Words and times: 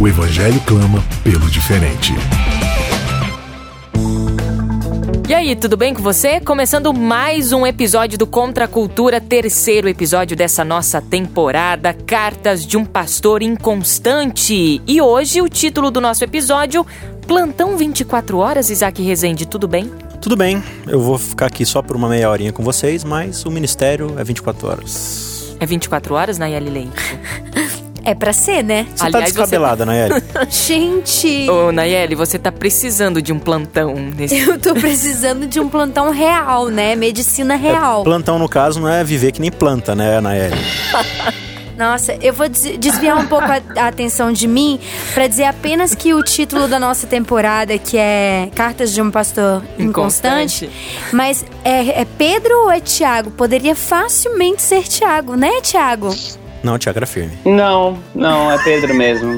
O 0.00 0.06
evangelho 0.06 0.60
clama 0.60 1.02
pelo 1.24 1.50
diferente. 1.50 2.14
E 5.28 5.34
aí, 5.34 5.56
tudo 5.56 5.76
bem 5.76 5.92
com 5.92 6.00
você? 6.00 6.38
Começando 6.40 6.94
mais 6.94 7.52
um 7.52 7.66
episódio 7.66 8.16
do 8.16 8.24
Contra 8.24 8.66
a 8.66 8.68
Cultura, 8.68 9.20
terceiro 9.20 9.88
episódio 9.88 10.36
dessa 10.36 10.64
nossa 10.64 11.02
temporada, 11.02 11.92
Cartas 11.92 12.64
de 12.64 12.76
um 12.76 12.84
Pastor 12.84 13.42
Inconstante. 13.42 14.80
E 14.86 15.02
hoje 15.02 15.42
o 15.42 15.48
título 15.48 15.90
do 15.90 16.00
nosso 16.00 16.22
episódio, 16.22 16.86
Plantão 17.26 17.76
24 17.76 18.38
Horas, 18.38 18.70
Isaac 18.70 19.02
Rezende, 19.02 19.46
tudo 19.46 19.66
bem? 19.66 19.90
Tudo 20.22 20.36
bem, 20.36 20.62
eu 20.86 21.00
vou 21.00 21.18
ficar 21.18 21.46
aqui 21.46 21.66
só 21.66 21.82
por 21.82 21.96
uma 21.96 22.08
meia 22.08 22.30
horinha 22.30 22.52
com 22.52 22.62
vocês, 22.62 23.02
mas 23.02 23.44
o 23.44 23.50
ministério 23.50 24.14
é 24.16 24.22
24 24.22 24.68
horas. 24.68 25.56
É 25.58 25.66
24 25.66 26.14
horas, 26.14 26.38
Nayeli 26.38 26.70
Leite? 26.70 27.18
É 28.08 28.14
pra 28.14 28.32
ser, 28.32 28.64
né? 28.64 28.86
Você 28.96 29.04
Aliás, 29.04 29.12
tá 29.12 29.42
descabelada, 29.42 29.84
você... 29.84 29.90
Nayeli? 29.90 30.22
Gente! 30.48 31.50
Ô, 31.50 31.70
Nayeli, 31.70 32.14
você 32.14 32.38
tá 32.38 32.50
precisando 32.50 33.20
de 33.20 33.34
um 33.34 33.38
plantão 33.38 33.94
nesse... 33.96 34.38
Eu 34.38 34.58
tô 34.58 34.72
precisando 34.80 35.46
de 35.46 35.60
um 35.60 35.68
plantão 35.68 36.10
real, 36.10 36.68
né? 36.68 36.96
Medicina 36.96 37.54
real. 37.54 38.00
É, 38.00 38.04
plantão, 38.04 38.38
no 38.38 38.48
caso, 38.48 38.80
não 38.80 38.88
é 38.88 39.04
viver 39.04 39.32
que 39.32 39.42
nem 39.42 39.50
planta, 39.50 39.94
né, 39.94 40.22
Nayeli? 40.22 40.56
Nossa, 41.76 42.16
eu 42.22 42.32
vou 42.32 42.48
desviar 42.48 43.18
um 43.18 43.26
pouco 43.26 43.44
a, 43.44 43.86
atenção 43.86 44.32
de 44.32 44.48
mim 44.48 44.80
para 45.12 45.26
dizer 45.26 45.44
apenas 45.44 45.94
que 45.94 46.14
o 46.14 46.22
título 46.22 46.66
da 46.66 46.78
nossa 46.80 47.06
temporada, 47.06 47.76
que 47.76 47.98
é 47.98 48.48
Cartas 48.54 48.94
de 48.94 49.02
um 49.02 49.10
Pastor 49.10 49.62
Inconstante, 49.78 50.64
Inconstante 50.64 50.70
mas 51.12 51.44
é, 51.62 52.00
é 52.00 52.06
Pedro 52.16 52.62
ou 52.62 52.70
é 52.70 52.80
Tiago? 52.80 53.30
Poderia 53.30 53.76
facilmente 53.76 54.62
ser 54.62 54.84
Tiago, 54.84 55.36
né, 55.36 55.60
Tiago? 55.60 56.08
Não, 56.62 56.78
Tiago 56.78 56.98
era 56.98 57.06
firme. 57.06 57.38
Não, 57.44 57.98
não, 58.14 58.50
é 58.50 58.58
Pedro 58.62 58.94
mesmo. 58.94 59.36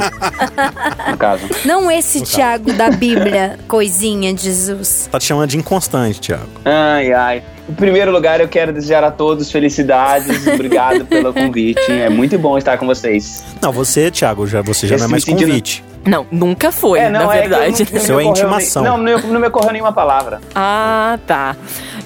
no 1.09 1.17
caso. 1.17 1.43
Não 1.65 1.91
esse 1.91 2.23
Tiago 2.23 2.73
da 2.73 2.91
Bíblia, 2.91 3.59
coisinha 3.69 4.33
de 4.33 4.43
Jesus. 4.43 5.09
Tá 5.11 5.19
te 5.19 5.27
chamando 5.27 5.51
de 5.51 5.57
inconstante, 5.59 6.21
Tiago. 6.21 6.49
Ai, 6.65 7.13
ai. 7.13 7.43
Em 7.69 7.75
primeiro 7.75 8.11
lugar, 8.11 8.41
eu 8.41 8.49
quero 8.49 8.73
desejar 8.73 9.05
a 9.05 9.13
todos 9.13 9.51
felicidades. 9.51 10.45
Obrigado 10.47 11.05
pelo 11.07 11.33
convite. 11.33 11.81
É 11.93 12.09
muito 12.09 12.37
bom 12.39 12.59
estar 12.59 12.77
com 12.79 12.87
vocês. 12.87 13.45
Não, 13.63 13.71
você, 13.71 14.11
Thiago, 14.11 14.47
já, 14.47 14.61
você 14.61 14.89
já 14.89 14.97
Esse 14.97 15.03
não 15.05 15.09
é 15.09 15.13
mais 15.13 15.25
convite. 15.25 15.85
Não, 16.05 16.27
nunca 16.31 16.73
foi, 16.73 16.99
é, 16.99 17.11
não, 17.11 17.27
na 17.27 17.37
é 17.37 17.41
verdade. 17.43 17.83
É 17.83 17.99
Seu 18.01 18.19
é 18.19 18.25
intimação. 18.25 18.83
Nem, 18.83 19.15
não, 19.15 19.23
não, 19.29 19.41
me 19.41 19.47
ocorreu 19.47 19.73
nenhuma 19.73 19.93
palavra. 19.93 20.41
Ah, 20.55 21.19
tá. 21.27 21.55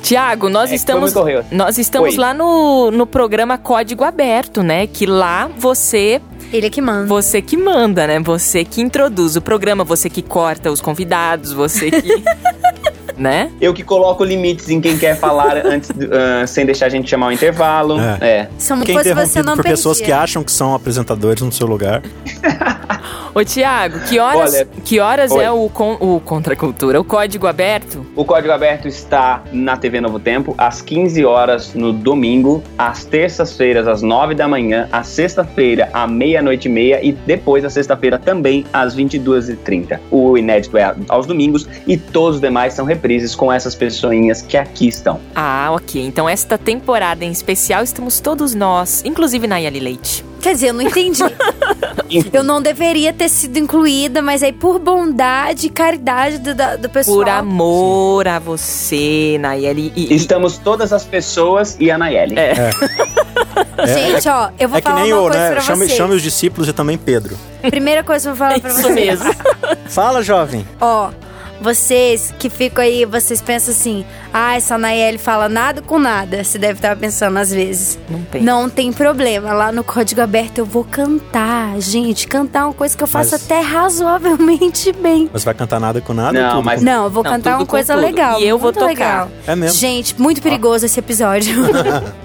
Tiago, 0.05 0.51
nós 0.51 0.71
é, 0.71 0.75
estamos 0.75 1.15
nós 1.51 1.79
estamos 1.79 2.13
Oi. 2.13 2.21
lá 2.21 2.35
no, 2.35 2.91
no 2.91 3.07
programa 3.07 3.57
Código 3.57 4.05
Aberto, 4.05 4.63
né? 4.63 4.87
Que 4.87 5.07
lá 5.07 5.51
você 5.57 6.21
ele 6.53 6.67
é 6.67 6.71
que 6.71 6.83
manda. 6.83 7.07
Você 7.07 7.41
que 7.41 7.57
manda, 7.57 8.07
né? 8.07 8.21
Você 8.21 8.65
que 8.65 8.83
introduz 8.83 9.35
o 9.35 9.41
programa, 9.41 9.83
você 9.83 10.11
que 10.11 10.21
corta 10.21 10.71
os 10.71 10.81
convidados, 10.81 11.53
você 11.53 11.91
que 11.91 12.23
né? 13.17 13.51
Eu 13.61 13.73
que 13.73 13.83
coloco 13.83 14.25
limites 14.25 14.69
em 14.69 14.81
quem 14.81 14.99
quer 14.99 15.17
falar 15.17 15.57
antes, 15.67 15.91
uh, 15.91 16.47
sem 16.47 16.67
deixar 16.67 16.87
a 16.87 16.89
gente 16.89 17.09
chamar 17.09 17.29
o 17.29 17.33
intervalo. 17.33 17.99
É. 18.01 18.19
é. 18.21 18.49
São 18.59 18.81
quem 18.81 18.95
coisas 18.95 19.15
você 19.15 19.43
não 19.43 19.55
por 19.55 19.63
perdia. 19.63 19.77
pessoas 19.77 20.01
que 20.01 20.13
acham 20.13 20.43
que 20.43 20.53
são 20.53 20.75
apresentadores 20.75 21.43
no 21.43 21.53
seu 21.53 21.67
lugar. 21.67 22.03
Ô, 23.35 23.45
Tiago, 23.45 23.99
que 24.01 24.21
horas, 24.21 24.55
Olha, 24.55 24.69
que 24.85 25.01
horas 25.01 25.33
é 25.33 25.51
o, 25.51 25.69
con, 25.69 25.97
o 25.99 26.21
Contra 26.21 26.55
Cultura? 26.55 27.01
O 27.01 27.05
Código 27.05 27.49
Aberto? 27.49 28.07
O 28.15 28.25
Código 28.25 28.53
Aberto 28.53 28.87
está 28.87 29.43
na 29.53 29.77
TV 29.77 30.01
Novo 30.01 30.21
Tempo 30.21 30.55
às 30.57 30.81
15 30.81 31.25
horas 31.25 31.75
no 31.75 31.93
domingo, 31.93 32.63
às 32.79 33.05
terças-feiras 33.05 33.89
às 33.89 34.03
9 34.03 34.37
da 34.37 34.47
manhã, 34.47 34.89
às 34.93 35.09
sexta-feira 35.09 35.89
à 35.93 36.07
meia-noite 36.07 36.69
e 36.69 36.71
meia 36.71 37.05
e 37.05 37.11
depois, 37.11 37.65
à 37.65 37.71
sexta-feira, 37.71 38.19
também 38.19 38.65
às 38.73 38.97
22h30. 38.97 39.99
O 40.13 40.39
inédito 40.39 40.79
é 40.79 40.95
aos 41.09 41.27
domingos 41.27 41.69
e 41.89 41.97
todos 41.97 42.37
os 42.37 42.41
demais 42.41 42.75
são 42.75 42.85
reprises 43.05 43.35
com 43.35 43.53
essas 43.53 43.75
pessoinhas 43.75 44.41
que 44.41 44.57
aqui 44.57 44.89
estão. 44.89 45.21
Ah, 45.35 45.69
ok. 45.73 46.03
Então, 46.03 46.27
esta 46.27 46.57
temporada 46.57 47.23
em 47.23 47.31
especial, 47.31 47.85
estamos 47.85 48.19
todos 48.19 48.55
nós, 48.55 49.03
inclusive 49.05 49.47
Nayeli 49.47 49.79
Leite. 49.79 50.25
Quer 50.41 50.55
dizer, 50.55 50.69
eu 50.69 50.75
não 50.75 50.83
entendi. 50.83 51.23
eu 52.33 52.43
não 52.43 52.63
deveria 52.63 53.13
ter 53.13 53.29
sido 53.29 53.59
incluída, 53.59 54.23
mas 54.23 54.43
aí 54.43 54.53
por 54.53 54.79
bondade 54.79 55.67
e 55.67 55.71
caridade 55.71 56.39
do, 56.39 56.55
do 56.81 56.89
pessoal. 56.89 57.17
Por 57.19 57.29
amor 57.29 58.29
a 58.29 58.39
você, 58.39 59.37
Nayeli. 59.39 59.93
E, 59.95 60.15
Estamos 60.15 60.57
todas 60.59 60.93
as 60.93 61.05
pessoas 61.05 61.77
e 61.79 61.91
a 61.91 61.99
Nayeli. 61.99 62.39
É. 62.39 62.53
é. 62.53 63.87
Gente, 64.15 64.29
ó, 64.29 64.51
eu 64.59 64.69
vou 64.69 64.79
é 64.79 64.83
falar 64.83 64.97
que 64.97 65.03
nem 65.03 65.13
uma 65.13 65.19
eu, 65.19 65.29
coisa 65.29 65.39
né? 65.39 65.51
pra 65.53 65.61
chame, 65.61 65.87
vocês. 65.87 65.97
chame 65.97 66.15
os 66.15 66.23
discípulos 66.23 66.69
e 66.69 66.73
também 66.73 66.97
Pedro. 66.97 67.37
Primeira 67.63 68.03
coisa 68.03 68.25
que 68.25 68.33
eu 68.33 68.35
vou 68.35 68.47
falar 68.47 68.61
pra 68.61 68.71
Isso 68.71 68.83
vocês. 68.83 68.95
mesmo. 68.95 69.35
Fala, 69.89 70.23
jovem. 70.23 70.67
Ó, 70.81 71.11
vocês 71.65 72.33
que 72.39 72.51
ficam 72.51 72.85
aí, 72.85 73.07
vocês 73.07 73.41
pensam 73.41 73.73
assim, 73.73 74.05
ah, 74.33 74.55
essa 74.55 74.77
Nayeli 74.77 75.17
fala 75.17 75.49
nada 75.49 75.81
com 75.81 75.99
nada. 75.99 76.45
Você 76.45 76.59
deve 76.59 76.75
estar 76.75 76.95
pensando 76.95 77.39
às 77.39 77.51
vezes. 77.53 77.99
Não 78.09 78.21
tem. 78.23 78.43
Não 78.43 78.69
tem 78.69 78.93
problema. 78.93 79.53
Lá 79.55 79.73
no 79.73 79.83
Código 79.83 80.21
Aberto 80.21 80.59
eu 80.59 80.67
vou 80.67 80.85
cantar. 80.85 81.81
Gente, 81.81 82.29
cantar 82.29 82.61
é 82.61 82.65
uma 82.65 82.75
coisa 82.75 82.95
que 82.97 83.03
eu 83.03 83.07
faço 83.09 83.31
Mas- 83.33 83.45
até 83.45 83.61
razoavelmente 83.61 84.93
bem. 85.01 85.29
Você 85.33 85.47
vai 85.47 85.55
cantar 85.55 85.81
nada 85.81 86.01
com 86.03 86.13
nada? 86.13 86.39
Não, 86.39 86.51
tudo 86.57 86.65
mas- 86.67 86.81
com- 86.81 86.85
Não, 86.85 87.05
eu 87.05 87.11
vou 87.11 87.25
Não, 87.25 87.31
cantar 87.33 87.57
uma 87.57 87.67
coisa 87.67 87.95
tudo. 87.95 88.05
legal. 88.05 88.41
E 88.41 88.47
eu 88.47 88.59
vou 88.59 88.71
tocar. 88.73 88.87
legal. 88.87 89.31
É 89.47 89.57
mesmo. 89.57 89.79
Gente, 89.81 90.21
muito 90.21 90.43
perigoso 90.43 90.85
esse 90.85 91.01
episódio. 91.01 91.55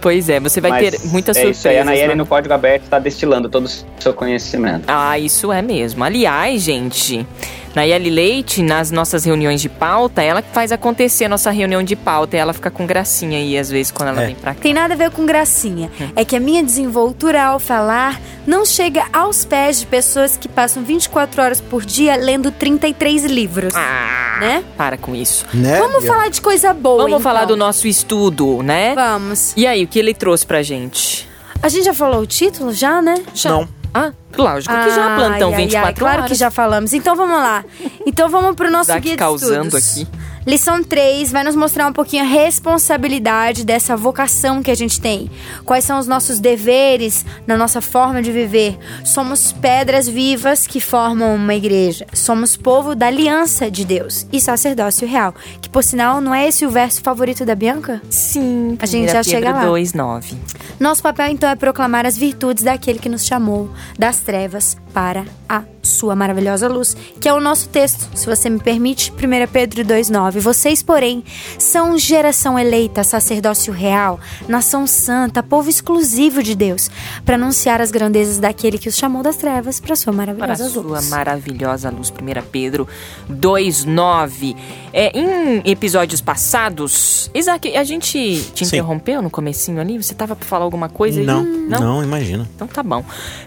Pois 0.00 0.28
é, 0.28 0.38
você 0.38 0.60
vai 0.60 0.70
Mas 0.70 0.90
ter 0.90 1.00
muitas 1.08 1.36
é 1.36 1.40
surpresas. 1.40 1.58
isso 1.58 1.68
aí, 1.68 1.78
a 1.80 1.84
Nayeli 1.84 2.08
lá 2.10 2.14
no 2.14 2.24
Código 2.24 2.54
Aberto 2.54 2.84
está 2.84 3.00
destilando 3.00 3.48
todo 3.48 3.64
o 3.66 3.68
seu 4.00 4.14
conhecimento. 4.14 4.84
Ah, 4.86 5.18
isso 5.18 5.50
é 5.52 5.60
mesmo. 5.60 6.04
Aliás, 6.04 6.62
gente, 6.62 7.26
Nayeli 7.74 8.10
Leite, 8.10 8.62
nas 8.62 8.90
nossas 8.90 9.24
reuniões 9.24 9.60
de 9.60 9.68
pauta, 9.68 10.22
ela 10.22 10.42
que 10.42 10.50
faz 10.52 10.72
acontecer 10.72 11.26
a 11.26 11.28
nossa 11.28 11.50
reunião 11.50 11.82
de 11.82 11.94
pauta. 11.94 12.36
E 12.36 12.38
ela 12.38 12.52
fica 12.52 12.70
com 12.70 12.86
gracinha 12.86 13.38
aí, 13.38 13.56
às 13.56 13.70
vezes, 13.70 13.92
quando 13.92 14.08
ela 14.10 14.22
É. 14.22 14.26
vem 14.26 14.34
pra 14.34 14.54
cá. 14.54 14.60
Tem 14.60 14.74
nada 14.74 14.94
a 14.94 14.96
ver 14.96 15.10
com 15.10 15.24
gracinha. 15.26 15.90
É 16.16 16.24
que 16.24 16.34
a 16.34 16.40
minha 16.40 16.62
desenvoltura 16.62 17.42
ao 17.44 17.58
falar 17.58 18.20
não 18.46 18.64
chega 18.64 19.04
aos 19.12 19.44
pés 19.44 19.80
de 19.80 19.86
pessoas 19.86 20.36
que 20.36 20.48
passam 20.48 20.82
24 20.82 21.42
horas 21.42 21.60
por 21.60 21.84
dia 21.84 22.16
lendo 22.16 22.50
33 22.50 23.24
livros. 23.24 23.74
Ah, 23.76 24.38
Né? 24.40 24.64
para 24.76 24.96
com 24.96 25.14
isso. 25.14 25.44
Né? 25.52 25.78
Vamos 25.78 26.04
falar 26.06 26.28
de 26.30 26.40
coisa 26.40 26.72
boa, 26.72 26.96
Vamos 27.02 27.10
então. 27.10 27.20
falar 27.20 27.44
do 27.44 27.56
nosso 27.56 27.86
estudo, 27.88 28.62
né? 28.62 28.94
Vamos. 28.94 29.52
E 29.56 29.66
aí, 29.66 29.84
o 29.84 29.88
que 29.88 29.98
ele 29.98 30.14
trouxe 30.14 30.46
pra 30.46 30.62
gente? 30.62 31.28
A 31.62 31.68
gente 31.68 31.84
já 31.84 31.92
falou 31.94 32.20
o 32.22 32.26
título, 32.26 32.72
já, 32.72 33.02
né? 33.02 33.20
Já. 33.34 33.50
Não. 33.50 33.68
Ah, 33.98 34.12
lógico 34.36 34.74
que 34.74 34.90
já, 34.90 35.16
plantão 35.16 35.48
Ai, 35.48 35.54
ai, 35.54 35.60
24 35.62 35.86
ai, 35.88 35.94
Claro 35.94 36.16
horas. 36.18 36.28
que 36.32 36.34
já 36.38 36.50
falamos. 36.50 36.92
Então 36.92 37.16
vamos 37.16 37.36
lá. 37.38 37.64
Então 38.06 38.28
vamos 38.28 38.54
pro 38.54 38.70
nosso 38.70 38.90
Isaac 38.90 39.02
guia 39.02 39.12
de 39.12 39.18
causando 39.18 39.76
estudos. 39.78 39.92
aqui. 39.98 40.08
Lição 40.46 40.82
3 40.82 41.30
vai 41.30 41.44
nos 41.44 41.56
mostrar 41.56 41.86
um 41.86 41.92
pouquinho 41.92 42.22
a 42.24 42.26
responsabilidade 42.26 43.64
dessa 43.64 43.96
vocação 43.96 44.62
que 44.62 44.70
a 44.70 44.74
gente 44.74 45.00
tem. 45.00 45.30
Quais 45.64 45.84
são 45.84 45.98
os 45.98 46.06
nossos 46.06 46.40
deveres 46.40 47.24
na 47.46 47.56
nossa 47.56 47.80
forma 47.80 48.22
de 48.22 48.30
viver. 48.32 48.78
Somos 49.04 49.52
pedras 49.52 50.08
vivas 50.08 50.66
que 50.66 50.80
formam 50.80 51.34
uma 51.34 51.54
igreja. 51.54 52.06
Somos 52.12 52.56
povo 52.56 52.94
da 52.94 53.06
aliança 53.06 53.70
de 53.70 53.84
Deus 53.84 54.26
e 54.32 54.40
sacerdócio 54.40 55.06
real. 55.06 55.34
Que, 55.60 55.68
por 55.68 55.82
sinal, 55.82 56.20
não 56.20 56.34
é 56.34 56.48
esse 56.48 56.64
o 56.64 56.70
verso 56.70 57.02
favorito 57.02 57.44
da 57.44 57.54
Bianca? 57.54 58.00
Sim, 58.10 58.76
A 58.80 58.86
gente 58.86 59.12
já 59.12 59.22
chega 59.22 59.52
lá. 59.52 59.64
2,9. 59.66 60.34
Nosso 60.78 61.02
papel, 61.02 61.28
então, 61.28 61.48
é 61.48 61.56
proclamar 61.56 62.06
as 62.06 62.16
virtudes 62.16 62.64
daquele 62.64 62.98
que 62.98 63.08
nos 63.08 63.24
chamou 63.24 63.70
das 63.98 64.18
trevas 64.18 64.76
para 64.98 65.24
a 65.48 65.62
sua 65.80 66.16
maravilhosa 66.16 66.66
luz, 66.66 66.96
que 67.20 67.28
é 67.28 67.32
o 67.32 67.40
nosso 67.40 67.68
texto, 67.68 68.08
se 68.14 68.26
você 68.26 68.50
me 68.50 68.58
permite, 68.58 69.12
1 69.12 69.14
Pedro 69.50 69.84
2,9. 69.84 70.40
Vocês, 70.40 70.82
porém, 70.82 71.22
são 71.56 71.96
geração 71.96 72.58
eleita, 72.58 73.04
sacerdócio 73.04 73.72
real, 73.72 74.18
nação 74.48 74.88
santa, 74.88 75.40
povo 75.40 75.70
exclusivo 75.70 76.42
de 76.42 76.56
Deus, 76.56 76.90
para 77.24 77.36
anunciar 77.36 77.80
as 77.80 77.92
grandezas 77.92 78.38
daquele 78.38 78.76
que 78.76 78.88
os 78.88 78.96
chamou 78.96 79.22
das 79.22 79.36
trevas 79.36 79.78
para 79.78 79.94
sua 79.94 80.12
maravilhosa 80.12 80.68
para 80.68 80.82
luz. 80.82 81.04
sua 81.04 81.16
maravilhosa 81.16 81.90
luz. 81.90 82.10
1 82.10 82.42
Pedro 82.50 82.88
2,9. 83.30 84.56
É, 84.92 85.16
em 85.16 85.62
episódios 85.64 86.20
passados, 86.20 87.30
Isaac, 87.32 87.74
a 87.76 87.84
gente 87.84 88.42
te 88.52 88.66
Sim. 88.66 88.76
interrompeu 88.76 89.22
no 89.22 89.30
comecinho 89.30 89.80
ali? 89.80 89.96
Você 89.96 90.12
tava 90.12 90.34
pra 90.34 90.44
falar 90.44 90.64
alguma 90.64 90.88
coisa? 90.88 91.20
aí? 91.20 91.26
Não, 91.26 91.44
não, 91.44 92.02
imagina. 92.02 92.48
Então 92.56 92.66
tá 92.66 92.82
bom. 92.82 93.04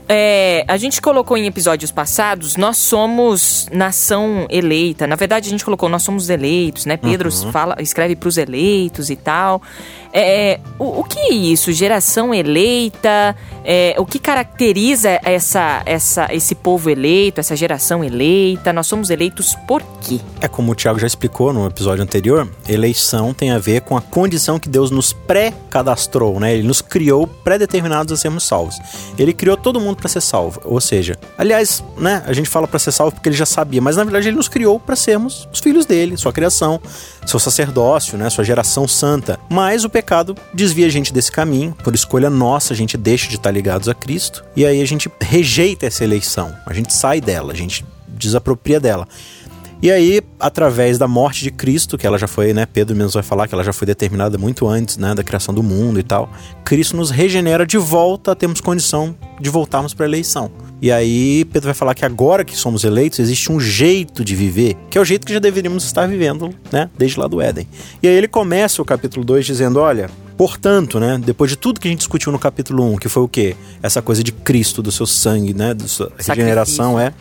É, 0.07 0.63
a 0.68 0.77
gente 0.77 1.01
colocou 1.01 1.38
em 1.38 1.41
episódios 1.46 1.92
passados, 1.92 2.56
nós 2.58 2.78
somos 2.78 3.68
nação 3.72 4.46
eleita. 4.50 5.06
Na 5.08 5.16
verdade, 5.16 5.48
a 5.48 5.52
gente 5.52 5.64
colocou, 5.66 5.88
nós 5.90 6.04
somos 6.04 6.30
eleitos, 6.30 6.86
né? 6.86 6.98
Pedro 6.98 7.30
Uhum. 7.30 7.52
fala, 7.52 7.76
escreve 7.80 8.16
pros 8.16 8.38
eleitos 8.38 9.10
e 9.10 9.16
tal. 9.16 9.62
É, 10.13 10.60
o, 10.78 11.02
o 11.02 11.04
que 11.04 11.19
é 11.19 11.34
isso? 11.34 11.72
Geração 11.72 12.34
eleita? 12.34 13.36
É, 13.63 13.96
o 13.98 14.06
que 14.06 14.19
caracteriza 14.19 15.19
essa, 15.24 15.84
essa, 15.86 16.34
esse 16.34 16.56
povo 16.56 16.90
eleito, 16.90 17.40
essa 17.40 17.56
geração 17.56 18.04
eleita? 18.04 18.74
Nós 18.74 18.88
somos 18.88 19.10
eleitos 19.10 19.56
por 19.68 19.84
quê? 20.02 20.19
É 20.40 20.48
como 20.48 20.72
o 20.72 20.75
Tiago 20.75 21.00
já 21.00 21.08
explicou 21.08 21.54
no 21.54 21.68
episódio 21.68 22.04
anterior, 22.04 22.50
eleição 22.68 23.34
tem 23.34 23.52
a 23.52 23.60
ver 23.60 23.81
com 23.81 23.96
a 23.96 24.02
condição 24.02 24.60
que 24.60 24.68
Deus 24.68 24.90
nos 24.92 25.13
pré-cadastrou, 25.13 26.40
né? 26.40 26.54
Ele 26.54 26.68
nos 26.68 26.81
criou 26.81 27.28
pré-determinados 27.28 28.12
a 28.12 28.18
sermos 28.18 28.44
salvos. 28.44 28.80
Ele 29.18 29.34
criou 29.34 29.56
todo 29.56 29.80
mundo 29.80 29.98
para 29.98 30.10
ser 30.10 30.22
salvo, 30.22 30.60
ou 30.66 30.81
seja, 30.81 31.18
aliás, 31.38 31.84
né, 31.98 32.24
a 32.25 32.34
gente 32.34 32.50
fala 32.50 32.68
para 32.68 32.80
ser 32.80 32.92
salvo 32.92 33.14
porque 33.14 33.30
ele 33.30 33.36
já 33.36 33.46
sabia, 33.46 33.81
mas 33.81 33.96
na 33.96 34.04
verdade 34.04 34.28
ele 34.28 34.38
nos 34.38 34.48
criou 34.48 34.80
para 34.80 34.96
sermos 34.96 35.48
os 35.54 35.60
filhos 35.60 35.86
dele, 35.86 36.18
sua 36.18 36.34
criação, 36.34 36.81
seu 37.25 37.40
sacerdócio, 37.40 38.18
né, 38.18 38.30
sua 38.30 38.44
geração 38.44 38.88
santa. 38.88 39.40
Mas 39.50 39.84
o 39.84 39.90
desvia 40.53 40.88
a 40.88 40.89
gente 40.89 41.13
desse 41.13 41.31
caminho, 41.31 41.75
por 41.83 41.94
escolha 41.94 42.30
nossa, 42.30 42.74
a 42.74 42.75
gente 42.75 42.98
deixa 42.98 43.30
de 43.30 43.36
estar 43.36 43.51
ligados 43.51 43.88
a 43.88 43.94
Cristo. 43.94 44.44
E 44.56 44.65
aí 44.65 44.81
a 44.81 44.88
gente 44.88 45.09
rejeita 45.19 45.86
essa 45.86 46.03
eleição, 46.03 46.56
a 46.65 46.74
gente 46.74 46.94
sai 46.94 47.21
dela, 47.21 47.53
a 47.53 47.56
gente 47.56 47.86
desapropria 48.07 48.80
dela. 48.80 49.07
E 49.81 49.89
aí, 49.89 50.22
através 50.39 51.00
da 51.00 51.07
morte 51.07 51.44
de 51.44 51.50
Cristo, 51.50 51.98
que 51.98 52.06
ela 52.06 52.19
já 52.19 52.28
foi, 52.28 52.54
né? 52.54 52.68
Pedro 52.68 52.95
mesmo 52.95 53.13
vai 53.13 53.24
falar 53.24 53.48
que 53.48 53.56
ela 53.56 53.63
já 53.63 53.74
foi 53.74 53.88
determinada 53.88 54.38
muito 54.38 54.68
antes, 54.68 54.95
né? 54.95 55.16
Da 55.16 55.24
criação 55.24 55.56
do 55.56 55.63
mundo 55.63 56.00
e 56.00 56.04
tal. 56.04 56.30
Cristo 56.63 56.95
nos 56.95 57.10
regenera 57.10 57.66
de 57.66 57.80
volta, 57.80 58.36
temos 58.36 58.62
condição 58.62 59.16
de 59.39 59.50
voltarmos 59.50 59.95
para 59.95 60.06
a 60.06 60.07
eleição. 60.10 60.51
E 60.80 60.92
aí, 60.92 61.45
Pedro 61.45 61.66
vai 61.66 61.74
falar 61.74 61.95
que 61.95 62.06
agora 62.06 62.45
que 62.45 62.56
somos 62.56 62.83
eleitos, 62.83 63.18
existe 63.18 63.51
um 63.51 63.60
jeito 63.60 64.24
de 64.24 64.36
viver, 64.36 64.75
que 64.88 65.00
é 65.00 65.01
o 65.01 65.06
jeito 65.06 65.25
que 65.25 65.33
já 65.33 65.39
deveríamos 65.39 65.83
estar 65.83 66.07
vivendo, 66.07 66.54
né? 66.72 66.88
Desde 66.95 67.19
lá 67.19 67.25
do 67.25 67.42
Éden. 67.42 67.68
E 68.04 68.07
aí 68.07 68.13
ele 68.13 68.28
começa 68.28 68.83
o 68.83 68.86
capítulo 68.86 69.25
2 69.25 69.45
dizendo: 69.45 69.80
olha. 69.80 70.10
Portanto, 70.38 71.00
né, 71.00 71.22
depois 71.24 71.51
de 71.51 71.56
tudo 71.56 71.80
que 71.80 71.88
a 71.88 71.92
gente 71.92 72.00
discutiu 72.00 72.31
no 72.31 72.39
capítulo 72.39 72.83
1, 72.94 72.98
que 72.98 73.07
foi 73.07 73.22
o 73.22 73.28
quê? 73.28 73.56
Essa 73.83 74.01
coisa 74.01 74.24
de 74.24 74.31
Cristo, 74.31 74.81
do 74.81 74.92
seu 74.92 75.06
sangue, 75.06 75.54
né, 75.54 75.72
da 75.72 75.88
sua 75.88 76.12
regeneração, 76.18 77.00
é. 77.00 77.13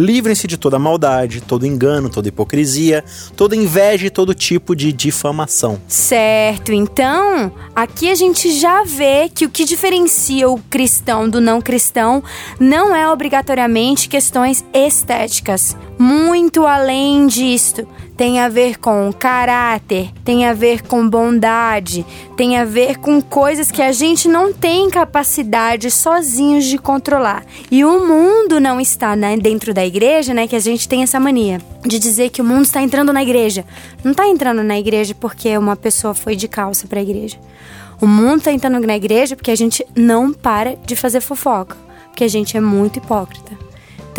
Livrem-se 0.00 0.46
de 0.46 0.56
toda 0.56 0.78
maldade, 0.78 1.42
todo 1.42 1.66
engano, 1.66 2.08
toda 2.08 2.26
hipocrisia, 2.26 3.04
toda 3.36 3.54
inveja 3.54 4.06
e 4.06 4.10
todo 4.10 4.34
tipo 4.34 4.74
de 4.74 4.94
difamação. 4.94 5.78
Certo, 5.86 6.72
então 6.72 7.52
aqui 7.76 8.10
a 8.10 8.14
gente 8.14 8.58
já 8.58 8.82
vê 8.82 9.28
que 9.28 9.44
o 9.44 9.50
que 9.50 9.62
diferencia 9.62 10.48
o 10.48 10.58
cristão 10.70 11.28
do 11.28 11.38
não 11.38 11.60
cristão 11.60 12.24
não 12.58 12.96
é 12.96 13.10
obrigatoriamente 13.10 14.08
questões 14.08 14.64
estéticas. 14.72 15.76
Muito 15.98 16.64
além 16.64 17.26
disto, 17.26 17.86
tem 18.20 18.38
a 18.38 18.50
ver 18.50 18.78
com 18.78 19.10
caráter, 19.14 20.10
tem 20.22 20.44
a 20.44 20.52
ver 20.52 20.82
com 20.82 21.08
bondade, 21.08 22.04
tem 22.36 22.58
a 22.58 22.66
ver 22.66 22.98
com 22.98 23.18
coisas 23.22 23.72
que 23.72 23.80
a 23.80 23.92
gente 23.92 24.28
não 24.28 24.52
tem 24.52 24.90
capacidade 24.90 25.90
sozinhos 25.90 26.66
de 26.66 26.76
controlar. 26.76 27.46
E 27.70 27.82
o 27.82 28.06
mundo 28.06 28.60
não 28.60 28.78
está 28.78 29.16
né, 29.16 29.38
dentro 29.38 29.72
da 29.72 29.86
igreja, 29.86 30.34
né? 30.34 30.46
Que 30.46 30.54
a 30.54 30.60
gente 30.60 30.86
tem 30.86 31.02
essa 31.02 31.18
mania 31.18 31.62
de 31.82 31.98
dizer 31.98 32.28
que 32.28 32.42
o 32.42 32.44
mundo 32.44 32.64
está 32.64 32.82
entrando 32.82 33.10
na 33.10 33.22
igreja. 33.22 33.64
Não 34.04 34.10
está 34.10 34.28
entrando 34.28 34.62
na 34.62 34.78
igreja 34.78 35.16
porque 35.18 35.56
uma 35.56 35.74
pessoa 35.74 36.12
foi 36.12 36.36
de 36.36 36.46
calça 36.46 36.86
para 36.86 37.00
a 37.00 37.02
igreja. 37.02 37.38
O 38.02 38.06
mundo 38.06 38.40
está 38.40 38.52
entrando 38.52 38.86
na 38.86 38.96
igreja 38.96 39.34
porque 39.34 39.50
a 39.50 39.56
gente 39.56 39.82
não 39.96 40.30
para 40.30 40.76
de 40.84 40.94
fazer 40.94 41.22
fofoca, 41.22 41.74
porque 42.08 42.24
a 42.24 42.28
gente 42.28 42.54
é 42.54 42.60
muito 42.60 42.98
hipócrita. 42.98 43.69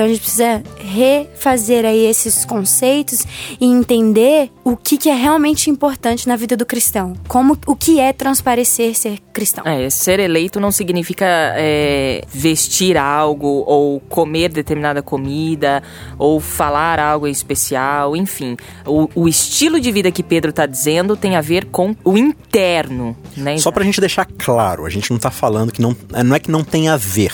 Então 0.01 0.09
a 0.09 0.13
gente 0.13 0.21
precisa 0.21 0.63
refazer 0.79 1.85
aí 1.85 2.07
esses 2.07 2.43
conceitos 2.43 3.23
e 3.59 3.65
entender 3.67 4.49
o 4.63 4.75
que, 4.75 4.97
que 4.97 5.09
é 5.09 5.13
realmente 5.13 5.69
importante 5.69 6.27
na 6.27 6.35
vida 6.35 6.57
do 6.57 6.65
cristão. 6.65 7.13
Como 7.27 7.55
o 7.67 7.75
que 7.75 7.99
é 7.99 8.11
transparecer 8.11 8.97
ser 8.97 9.19
cristão. 9.31 9.63
É, 9.63 9.87
ser 9.91 10.19
eleito 10.19 10.59
não 10.59 10.71
significa 10.71 11.27
é, 11.55 12.23
vestir 12.33 12.97
algo 12.97 13.63
ou 13.67 13.99
comer 13.99 14.49
determinada 14.49 15.03
comida 15.03 15.83
ou 16.17 16.39
falar 16.39 16.99
algo 16.99 17.27
em 17.27 17.31
especial, 17.31 18.15
enfim. 18.15 18.57
O, 18.87 19.07
o 19.13 19.27
estilo 19.27 19.79
de 19.79 19.91
vida 19.91 20.09
que 20.11 20.23
Pedro 20.23 20.49
está 20.49 20.65
dizendo 20.65 21.15
tem 21.15 21.35
a 21.35 21.41
ver 21.41 21.65
com 21.65 21.95
o 22.03 22.17
interno, 22.17 23.15
né? 23.37 23.55
Só 23.59 23.71
pra 23.71 23.83
gente 23.83 23.99
deixar 23.99 24.25
claro, 24.25 24.83
a 24.83 24.89
gente 24.89 25.11
não 25.11 25.19
tá 25.19 25.29
falando 25.29 25.71
que 25.71 25.79
não. 25.79 25.95
Não 26.25 26.35
é 26.35 26.39
que 26.39 26.49
não 26.49 26.63
tem 26.63 26.89
a 26.89 26.97
ver. 26.97 27.31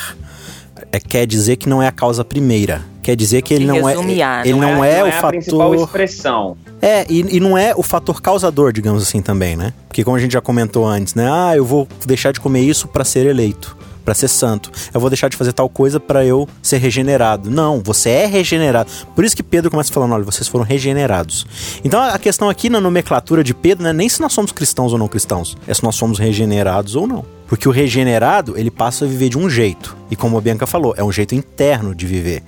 É, 0.91 0.99
quer 0.99 1.25
dizer 1.25 1.55
que 1.55 1.69
não 1.69 1.81
é 1.81 1.87
a 1.87 1.91
causa 1.91 2.23
primeira. 2.25 2.81
Quer 3.01 3.15
dizer 3.15 3.41
que 3.41 3.53
ele 3.53 3.65
não 3.65 3.87
é. 3.87 3.93
Ele 3.93 4.59
não 4.59 4.83
é, 4.83 4.91
é, 4.91 4.97
não 4.99 5.05
o 5.05 5.07
é 5.07 5.17
a 5.17 5.27
principal 5.27 5.69
fator. 5.69 5.85
expressão. 5.85 6.57
É, 6.81 7.05
e, 7.09 7.37
e 7.37 7.39
não 7.39 7.57
é 7.57 7.73
o 7.75 7.81
fator 7.81 8.21
causador, 8.21 8.73
digamos 8.73 9.01
assim, 9.01 9.21
também, 9.21 9.55
né? 9.55 9.73
Porque 9.87 10.03
como 10.03 10.17
a 10.17 10.19
gente 10.19 10.33
já 10.33 10.41
comentou 10.41 10.85
antes, 10.85 11.15
né? 11.15 11.25
Ah, 11.31 11.53
eu 11.55 11.63
vou 11.63 11.87
deixar 12.05 12.33
de 12.33 12.39
comer 12.39 12.61
isso 12.61 12.87
pra 12.87 13.05
ser 13.05 13.25
eleito, 13.25 13.76
pra 14.07 14.13
ser 14.13 14.29
santo. 14.29 14.71
Eu 14.93 15.01
vou 15.01 15.09
deixar 15.09 15.27
de 15.27 15.35
fazer 15.35 15.51
tal 15.51 15.67
coisa 15.67 15.99
pra 15.99 16.23
eu 16.23 16.47
ser 16.63 16.77
regenerado. 16.77 17.51
Não, 17.51 17.81
você 17.83 18.09
é 18.09 18.25
regenerado. 18.25 18.89
Por 19.13 19.25
isso 19.25 19.35
que 19.35 19.43
Pedro 19.43 19.69
começa 19.69 19.91
falando, 19.91 20.13
olha, 20.13 20.23
vocês 20.23 20.47
foram 20.47 20.63
regenerados. 20.63 21.45
Então 21.83 22.01
a 22.01 22.17
questão 22.17 22.47
aqui 22.47 22.69
na 22.69 22.79
nomenclatura 22.79 23.43
de 23.43 23.53
Pedro 23.53 23.83
não 23.83 23.89
é 23.89 23.93
nem 23.93 24.07
se 24.07 24.21
nós 24.21 24.31
somos 24.31 24.53
cristãos 24.53 24.93
ou 24.93 24.97
não 24.97 25.09
cristãos, 25.09 25.57
é 25.67 25.73
se 25.73 25.83
nós 25.83 25.95
somos 25.95 26.19
regenerados 26.19 26.95
ou 26.95 27.05
não. 27.05 27.25
Porque 27.49 27.67
o 27.67 27.71
regenerado, 27.71 28.57
ele 28.57 28.71
passa 28.71 29.03
a 29.03 29.07
viver 29.09 29.27
de 29.27 29.37
um 29.37 29.49
jeito. 29.49 29.97
E 30.09 30.15
como 30.15 30.37
a 30.37 30.41
Bianca 30.41 30.65
falou, 30.65 30.93
é 30.95 31.03
um 31.03 31.11
jeito 31.11 31.35
interno 31.35 31.93
de 31.93 32.05
viver. 32.05 32.43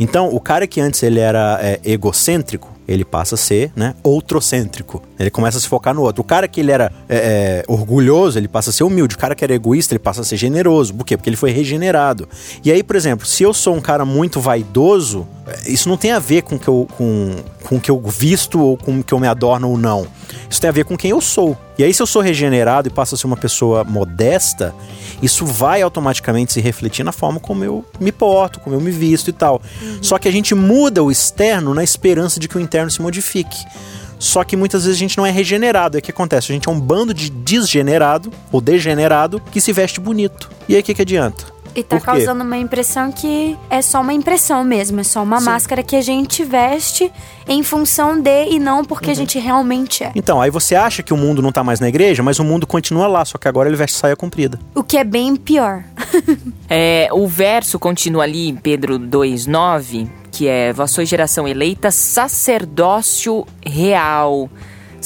Então, 0.00 0.28
o 0.34 0.40
cara 0.40 0.66
que 0.66 0.80
antes 0.80 1.04
ele 1.04 1.20
era 1.20 1.58
é, 1.62 1.80
egocêntrico, 1.84 2.75
ele 2.86 3.04
passa 3.04 3.34
a 3.34 3.38
ser, 3.38 3.72
né, 3.74 3.94
outrocêntrico. 4.02 5.02
Ele 5.18 5.30
começa 5.30 5.58
a 5.58 5.60
se 5.60 5.68
focar 5.68 5.94
no 5.94 6.02
outro. 6.02 6.22
O 6.22 6.24
cara 6.24 6.46
que 6.46 6.60
ele 6.60 6.70
era 6.70 6.92
é, 7.08 7.16
é, 7.16 7.64
orgulhoso, 7.66 8.38
ele 8.38 8.48
passa 8.48 8.70
a 8.70 8.72
ser 8.72 8.84
humilde. 8.84 9.14
O 9.14 9.18
cara 9.18 9.34
que 9.34 9.44
era 9.44 9.54
egoísta, 9.54 9.94
ele 9.94 9.98
passa 9.98 10.20
a 10.20 10.24
ser 10.24 10.36
generoso. 10.36 10.94
Por 10.94 11.04
quê? 11.04 11.16
Porque 11.16 11.28
ele 11.28 11.36
foi 11.36 11.50
regenerado. 11.50 12.28
E 12.64 12.70
aí, 12.70 12.82
por 12.82 12.96
exemplo, 12.96 13.26
se 13.26 13.42
eu 13.42 13.52
sou 13.52 13.74
um 13.74 13.80
cara 13.80 14.04
muito 14.04 14.40
vaidoso, 14.40 15.26
isso 15.66 15.88
não 15.88 15.96
tem 15.96 16.12
a 16.12 16.18
ver 16.18 16.42
com 16.42 16.56
o 16.56 16.58
que 16.58 16.68
eu, 16.68 16.88
com, 16.96 17.36
com 17.62 17.80
que 17.80 17.90
eu 17.90 18.00
visto 18.00 18.60
ou 18.60 18.76
com 18.76 18.98
o 18.98 19.04
que 19.04 19.14
eu 19.14 19.20
me 19.20 19.28
adorno 19.28 19.70
ou 19.70 19.78
não. 19.78 20.06
Isso 20.50 20.60
tem 20.60 20.68
a 20.68 20.72
ver 20.72 20.84
com 20.84 20.96
quem 20.96 21.10
eu 21.12 21.20
sou. 21.20 21.56
E 21.78 21.84
aí, 21.84 21.92
se 21.94 22.02
eu 22.02 22.06
sou 22.06 22.20
regenerado 22.20 22.88
e 22.88 22.90
passo 22.90 23.14
a 23.14 23.18
ser 23.18 23.26
uma 23.26 23.36
pessoa 23.36 23.84
modesta, 23.84 24.74
isso 25.22 25.46
vai 25.46 25.82
automaticamente 25.82 26.52
se 26.52 26.60
refletir 26.60 27.04
na 27.04 27.12
forma 27.12 27.38
como 27.38 27.64
eu 27.64 27.84
me 28.00 28.10
porto, 28.10 28.60
como 28.60 28.74
eu 28.74 28.80
me 28.80 28.90
visto 28.90 29.28
e 29.28 29.32
tal. 29.32 29.62
Só 30.02 30.18
que 30.18 30.26
a 30.26 30.32
gente 30.32 30.54
muda 30.54 31.02
o 31.02 31.10
externo 31.10 31.74
na 31.74 31.84
esperança 31.84 32.40
de 32.40 32.48
que 32.48 32.56
o 32.56 32.60
interno 32.60 32.90
se 32.90 33.00
modifique. 33.00 33.64
Só 34.18 34.42
que 34.42 34.56
muitas 34.56 34.84
vezes 34.84 34.96
a 34.96 35.00
gente 35.00 35.18
não 35.18 35.26
é 35.26 35.30
regenerado. 35.30 35.96
E 35.96 36.00
o 36.00 36.02
que 36.02 36.10
acontece? 36.10 36.50
A 36.50 36.54
gente 36.54 36.68
é 36.68 36.72
um 36.72 36.80
bando 36.80 37.12
de 37.12 37.30
desgenerado 37.30 38.32
ou 38.50 38.60
degenerado 38.60 39.40
que 39.52 39.60
se 39.60 39.72
veste 39.72 40.00
bonito. 40.00 40.50
E 40.68 40.74
aí 40.74 40.80
o 40.80 40.84
que, 40.84 40.94
que 40.94 41.02
adianta? 41.02 41.55
E 41.76 41.82
tá 41.82 42.00
causando 42.00 42.42
uma 42.42 42.56
impressão 42.56 43.12
que 43.12 43.56
é 43.68 43.82
só 43.82 44.00
uma 44.00 44.14
impressão 44.14 44.64
mesmo, 44.64 45.00
é 45.00 45.04
só 45.04 45.22
uma 45.22 45.38
máscara 45.40 45.82
que 45.82 45.94
a 45.94 46.00
gente 46.00 46.42
veste 46.42 47.12
em 47.46 47.62
função 47.62 48.18
de 48.18 48.46
e 48.46 48.58
não 48.58 48.82
porque 48.82 49.10
a 49.10 49.14
gente 49.14 49.38
realmente 49.38 50.02
é. 50.02 50.10
Então, 50.14 50.40
aí 50.40 50.50
você 50.50 50.74
acha 50.74 51.02
que 51.02 51.12
o 51.12 51.16
mundo 51.18 51.42
não 51.42 51.52
tá 51.52 51.62
mais 51.62 51.78
na 51.78 51.88
igreja, 51.88 52.22
mas 52.22 52.38
o 52.38 52.44
mundo 52.44 52.66
continua 52.66 53.06
lá, 53.06 53.24
só 53.26 53.36
que 53.36 53.46
agora 53.46 53.68
ele 53.68 53.76
veste 53.76 53.98
saia 53.98 54.16
comprida. 54.16 54.58
O 54.74 54.82
que 54.82 54.96
é 54.96 55.04
bem 55.04 55.36
pior. 55.36 55.84
É, 56.68 57.08
o 57.12 57.28
verso 57.28 57.78
continua 57.78 58.24
ali 58.24 58.48
em 58.48 58.56
Pedro 58.56 58.98
2,9, 58.98 60.08
que 60.32 60.48
é 60.48 60.72
Vós 60.72 60.90
sois 60.90 61.08
geração 61.08 61.46
eleita, 61.46 61.92
sacerdócio 61.92 63.46
real. 63.64 64.50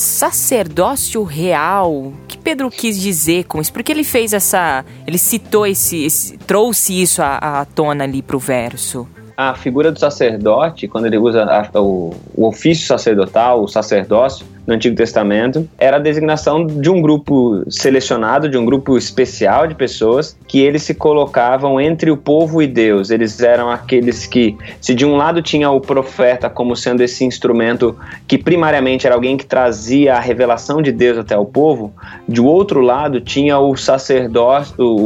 Sacerdócio 0.00 1.22
real? 1.22 1.92
O 1.92 2.14
que 2.26 2.38
Pedro 2.38 2.70
quis 2.70 2.98
dizer 2.98 3.44
com 3.44 3.60
isso? 3.60 3.72
Porque 3.72 3.92
ele 3.92 4.02
fez 4.04 4.32
essa. 4.32 4.84
Ele 5.06 5.18
citou 5.18 5.66
esse. 5.66 6.04
esse- 6.04 6.36
trouxe 6.38 7.00
isso 7.00 7.20
à, 7.22 7.36
à 7.60 7.64
tona 7.64 8.04
ali 8.04 8.22
pro 8.22 8.38
verso. 8.38 9.06
A 9.36 9.54
figura 9.54 9.90
do 9.90 9.98
sacerdote, 9.98 10.86
quando 10.88 11.06
ele 11.06 11.16
usa 11.18 11.44
a- 11.44 11.80
o, 11.80 12.14
o 12.34 12.46
ofício 12.46 12.86
sacerdotal, 12.86 13.62
o 13.62 13.68
sacerdócio, 13.68 14.46
no 14.66 14.74
Antigo 14.74 14.96
Testamento, 14.96 15.68
era 15.78 15.96
a 15.96 16.00
designação 16.00 16.66
de 16.66 16.90
um 16.90 17.00
grupo 17.00 17.64
selecionado, 17.70 18.48
de 18.48 18.56
um 18.56 18.64
grupo 18.64 18.96
especial 18.96 19.66
de 19.66 19.74
pessoas 19.74 20.36
que 20.46 20.60
eles 20.60 20.82
se 20.82 20.94
colocavam 20.94 21.80
entre 21.80 22.10
o 22.10 22.16
povo 22.16 22.62
e 22.62 22.66
Deus. 22.66 23.10
Eles 23.10 23.40
eram 23.40 23.70
aqueles 23.70 24.26
que, 24.26 24.56
se 24.80 24.94
de 24.94 25.04
um 25.04 25.16
lado 25.16 25.42
tinha 25.42 25.70
o 25.70 25.80
profeta 25.80 26.48
como 26.48 26.76
sendo 26.76 27.02
esse 27.02 27.24
instrumento 27.24 27.96
que 28.26 28.38
primariamente 28.38 29.06
era 29.06 29.14
alguém 29.14 29.36
que 29.36 29.46
trazia 29.46 30.14
a 30.14 30.20
revelação 30.20 30.80
de 30.82 30.92
Deus 30.92 31.18
até 31.18 31.36
o 31.36 31.44
povo, 31.44 31.92
de 32.28 32.40
outro 32.40 32.80
lado 32.80 33.20
tinha 33.20 33.58
o 33.58 33.74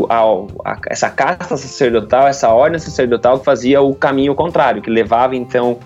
a, 0.08 0.78
essa 0.88 1.10
casta 1.10 1.56
sacerdotal, 1.56 2.26
essa 2.26 2.48
ordem 2.48 2.78
sacerdotal 2.78 3.38
que 3.38 3.44
fazia 3.44 3.80
o 3.80 3.94
caminho 3.94 4.34
contrário, 4.34 4.82
que 4.82 4.90
levava 4.90 5.36
então 5.36 5.78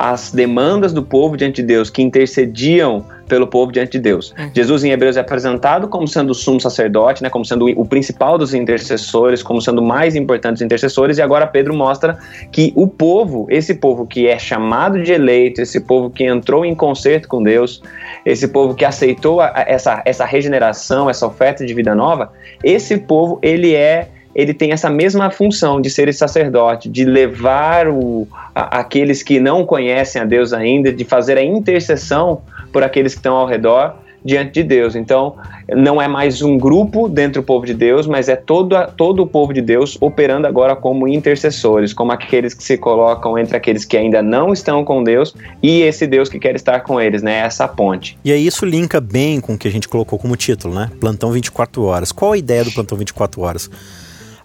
as 0.00 0.30
demandas 0.30 0.92
do 0.92 1.02
povo 1.02 1.36
diante 1.36 1.60
de 1.60 1.66
Deus, 1.66 1.90
que 1.90 2.00
intercediam 2.00 3.04
pelo 3.26 3.48
povo 3.48 3.72
diante 3.72 3.92
de 3.92 3.98
Deus. 3.98 4.32
Uhum. 4.38 4.50
Jesus 4.54 4.84
em 4.84 4.92
Hebreus 4.92 5.16
é 5.16 5.20
apresentado 5.20 5.88
como 5.88 6.06
sendo 6.06 6.30
o 6.30 6.34
sumo 6.34 6.60
sacerdote, 6.60 7.20
né, 7.20 7.28
como 7.28 7.44
sendo 7.44 7.66
o 7.68 7.84
principal 7.84 8.38
dos 8.38 8.54
intercessores, 8.54 9.42
como 9.42 9.60
sendo 9.60 9.80
o 9.80 9.84
mais 9.84 10.14
importante 10.14 10.52
dos 10.52 10.62
intercessores, 10.62 11.18
e 11.18 11.22
agora 11.22 11.48
Pedro 11.48 11.74
mostra 11.74 12.16
que 12.52 12.72
o 12.76 12.86
povo, 12.86 13.48
esse 13.50 13.74
povo 13.74 14.06
que 14.06 14.28
é 14.28 14.38
chamado 14.38 15.02
de 15.02 15.12
eleito, 15.12 15.60
esse 15.60 15.80
povo 15.80 16.10
que 16.10 16.22
entrou 16.22 16.64
em 16.64 16.76
concerto 16.76 17.26
com 17.26 17.42
Deus, 17.42 17.82
esse 18.24 18.46
povo 18.46 18.76
que 18.76 18.84
aceitou 18.84 19.40
a, 19.40 19.48
a, 19.48 19.64
essa, 19.66 20.00
essa 20.04 20.24
regeneração, 20.24 21.10
essa 21.10 21.26
oferta 21.26 21.66
de 21.66 21.74
vida 21.74 21.92
nova, 21.92 22.32
esse 22.62 22.96
povo, 22.98 23.40
ele 23.42 23.74
é 23.74 24.10
ele 24.38 24.54
tem 24.54 24.70
essa 24.70 24.88
mesma 24.88 25.32
função 25.32 25.80
de 25.80 25.90
ser 25.90 26.14
sacerdote, 26.14 26.88
de 26.88 27.04
levar 27.04 27.88
o, 27.88 28.28
a, 28.54 28.78
aqueles 28.78 29.20
que 29.20 29.40
não 29.40 29.66
conhecem 29.66 30.22
a 30.22 30.24
Deus 30.24 30.52
ainda, 30.52 30.92
de 30.92 31.04
fazer 31.04 31.36
a 31.36 31.42
intercessão 31.42 32.42
por 32.72 32.84
aqueles 32.84 33.14
que 33.14 33.18
estão 33.18 33.34
ao 33.34 33.48
redor 33.48 33.96
diante 34.24 34.52
de 34.52 34.62
Deus. 34.62 34.94
Então, 34.94 35.34
não 35.68 36.00
é 36.00 36.06
mais 36.06 36.40
um 36.40 36.56
grupo 36.56 37.08
dentro 37.08 37.42
do 37.42 37.44
povo 37.44 37.66
de 37.66 37.74
Deus, 37.74 38.06
mas 38.06 38.28
é 38.28 38.36
todo, 38.36 38.76
todo 38.96 39.24
o 39.24 39.26
povo 39.26 39.52
de 39.52 39.60
Deus 39.60 39.98
operando 40.00 40.46
agora 40.46 40.76
como 40.76 41.08
intercessores, 41.08 41.92
como 41.92 42.12
aqueles 42.12 42.54
que 42.54 42.62
se 42.62 42.78
colocam 42.78 43.36
entre 43.36 43.56
aqueles 43.56 43.84
que 43.84 43.96
ainda 43.96 44.22
não 44.22 44.52
estão 44.52 44.84
com 44.84 45.02
Deus 45.02 45.34
e 45.60 45.80
esse 45.82 46.06
Deus 46.06 46.28
que 46.28 46.38
quer 46.38 46.54
estar 46.54 46.80
com 46.80 47.00
eles, 47.00 47.22
né? 47.22 47.40
Essa 47.40 47.66
ponte. 47.66 48.16
E 48.24 48.30
aí 48.30 48.46
isso 48.46 48.64
linka 48.64 49.00
bem 49.00 49.40
com 49.40 49.54
o 49.54 49.58
que 49.58 49.66
a 49.66 49.70
gente 49.70 49.88
colocou 49.88 50.16
como 50.16 50.36
título, 50.36 50.74
né? 50.74 50.88
Plantão 51.00 51.32
24 51.32 51.82
horas. 51.82 52.12
Qual 52.12 52.32
a 52.32 52.38
ideia 52.38 52.62
do 52.62 52.70
plantão 52.70 52.96
24 52.96 53.40
horas? 53.42 53.68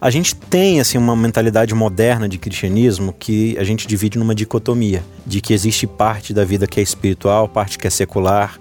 A 0.03 0.09
gente 0.09 0.35
tem 0.35 0.81
assim 0.81 0.97
uma 0.97 1.15
mentalidade 1.15 1.73
moderna 1.73 2.27
de 2.27 2.37
cristianismo 2.37 3.15
que 3.17 3.57
a 3.57 3.63
gente 3.63 3.87
divide 3.87 4.19
numa 4.19 4.35
dicotomia, 4.35 5.01
de 5.25 5.39
que 5.39 5.53
existe 5.53 5.87
parte 5.87 6.33
da 6.33 6.43
vida 6.43 6.67
que 6.67 6.81
é 6.81 6.83
espiritual, 6.83 7.47
parte 7.47 7.77
que 7.77 7.87
é 7.87 7.89
secular, 7.89 8.59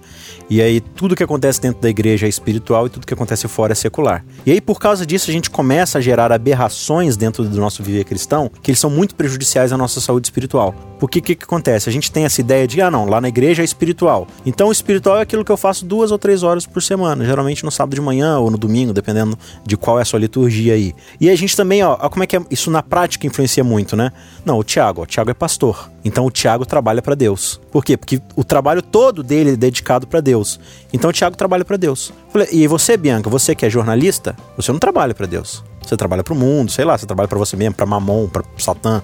e 0.48 0.62
aí 0.62 0.80
tudo 0.80 1.16
que 1.16 1.22
acontece 1.24 1.60
dentro 1.60 1.82
da 1.82 1.90
igreja 1.90 2.26
é 2.26 2.28
espiritual 2.28 2.86
e 2.86 2.90
tudo 2.90 3.04
que 3.04 3.12
acontece 3.12 3.48
fora 3.48 3.72
é 3.72 3.74
secular. 3.74 4.24
E 4.46 4.52
aí 4.52 4.60
por 4.60 4.78
causa 4.78 5.04
disso 5.04 5.30
a 5.30 5.32
gente 5.32 5.50
começa 5.50 5.98
a 5.98 6.00
gerar 6.00 6.30
aberrações 6.30 7.16
dentro 7.16 7.42
do 7.42 7.60
nosso 7.60 7.82
viver 7.82 8.04
cristão 8.04 8.48
que 8.62 8.70
eles 8.70 8.78
são 8.78 8.88
muito 8.88 9.16
prejudiciais 9.16 9.72
à 9.72 9.76
nossa 9.76 10.00
saúde 10.00 10.28
espiritual. 10.28 10.91
Porque 11.02 11.18
o 11.18 11.22
que, 11.22 11.34
que 11.34 11.42
acontece? 11.42 11.88
A 11.88 11.92
gente 11.92 12.12
tem 12.12 12.24
essa 12.24 12.40
ideia 12.40 12.64
de, 12.64 12.80
ah 12.80 12.88
não, 12.88 13.06
lá 13.06 13.20
na 13.20 13.26
igreja 13.26 13.60
é 13.60 13.64
espiritual. 13.64 14.24
Então 14.46 14.70
espiritual 14.70 15.18
é 15.18 15.22
aquilo 15.22 15.44
que 15.44 15.50
eu 15.50 15.56
faço 15.56 15.84
duas 15.84 16.12
ou 16.12 16.16
três 16.16 16.44
horas 16.44 16.64
por 16.64 16.80
semana, 16.80 17.24
geralmente 17.24 17.64
no 17.64 17.72
sábado 17.72 17.96
de 17.96 18.00
manhã 18.00 18.38
ou 18.38 18.52
no 18.52 18.56
domingo, 18.56 18.92
dependendo 18.92 19.36
de 19.66 19.76
qual 19.76 19.98
é 19.98 20.02
a 20.02 20.04
sua 20.04 20.20
liturgia 20.20 20.74
aí. 20.74 20.94
E 21.20 21.28
a 21.28 21.34
gente 21.34 21.56
também, 21.56 21.82
ó, 21.82 21.98
ó 22.00 22.08
como 22.08 22.22
é 22.22 22.26
que 22.28 22.36
é, 22.36 22.40
isso 22.52 22.70
na 22.70 22.84
prática 22.84 23.26
influencia 23.26 23.64
muito, 23.64 23.96
né? 23.96 24.12
Não, 24.44 24.56
o 24.56 24.62
Tiago, 24.62 25.02
o 25.02 25.06
Tiago 25.06 25.28
é 25.28 25.34
pastor. 25.34 25.90
Então 26.04 26.24
o 26.24 26.30
Tiago 26.30 26.64
trabalha 26.64 27.02
para 27.02 27.16
Deus. 27.16 27.60
Por 27.72 27.84
quê? 27.84 27.96
Porque 27.96 28.22
o 28.36 28.44
trabalho 28.44 28.80
todo 28.80 29.24
dele 29.24 29.54
é 29.54 29.56
dedicado 29.56 30.06
para 30.06 30.20
Deus. 30.20 30.60
Então 30.92 31.10
o 31.10 31.12
Tiago 31.12 31.36
trabalha 31.36 31.64
para 31.64 31.76
Deus. 31.76 32.12
E 32.52 32.68
você, 32.68 32.96
Bianca, 32.96 33.28
você 33.28 33.56
que 33.56 33.66
é 33.66 33.70
jornalista, 33.70 34.36
você 34.56 34.70
não 34.70 34.78
trabalha 34.78 35.14
para 35.14 35.26
Deus. 35.26 35.64
Você 35.84 35.96
trabalha 35.96 36.22
para 36.22 36.32
o 36.32 36.36
mundo, 36.36 36.70
sei 36.70 36.84
lá, 36.84 36.96
você 36.96 37.06
trabalha 37.06 37.26
para 37.26 37.38
você 37.38 37.56
mesmo, 37.56 37.74
para 37.74 37.84
Mamon, 37.84 38.28
para 38.28 38.44
Satã. 38.56 39.02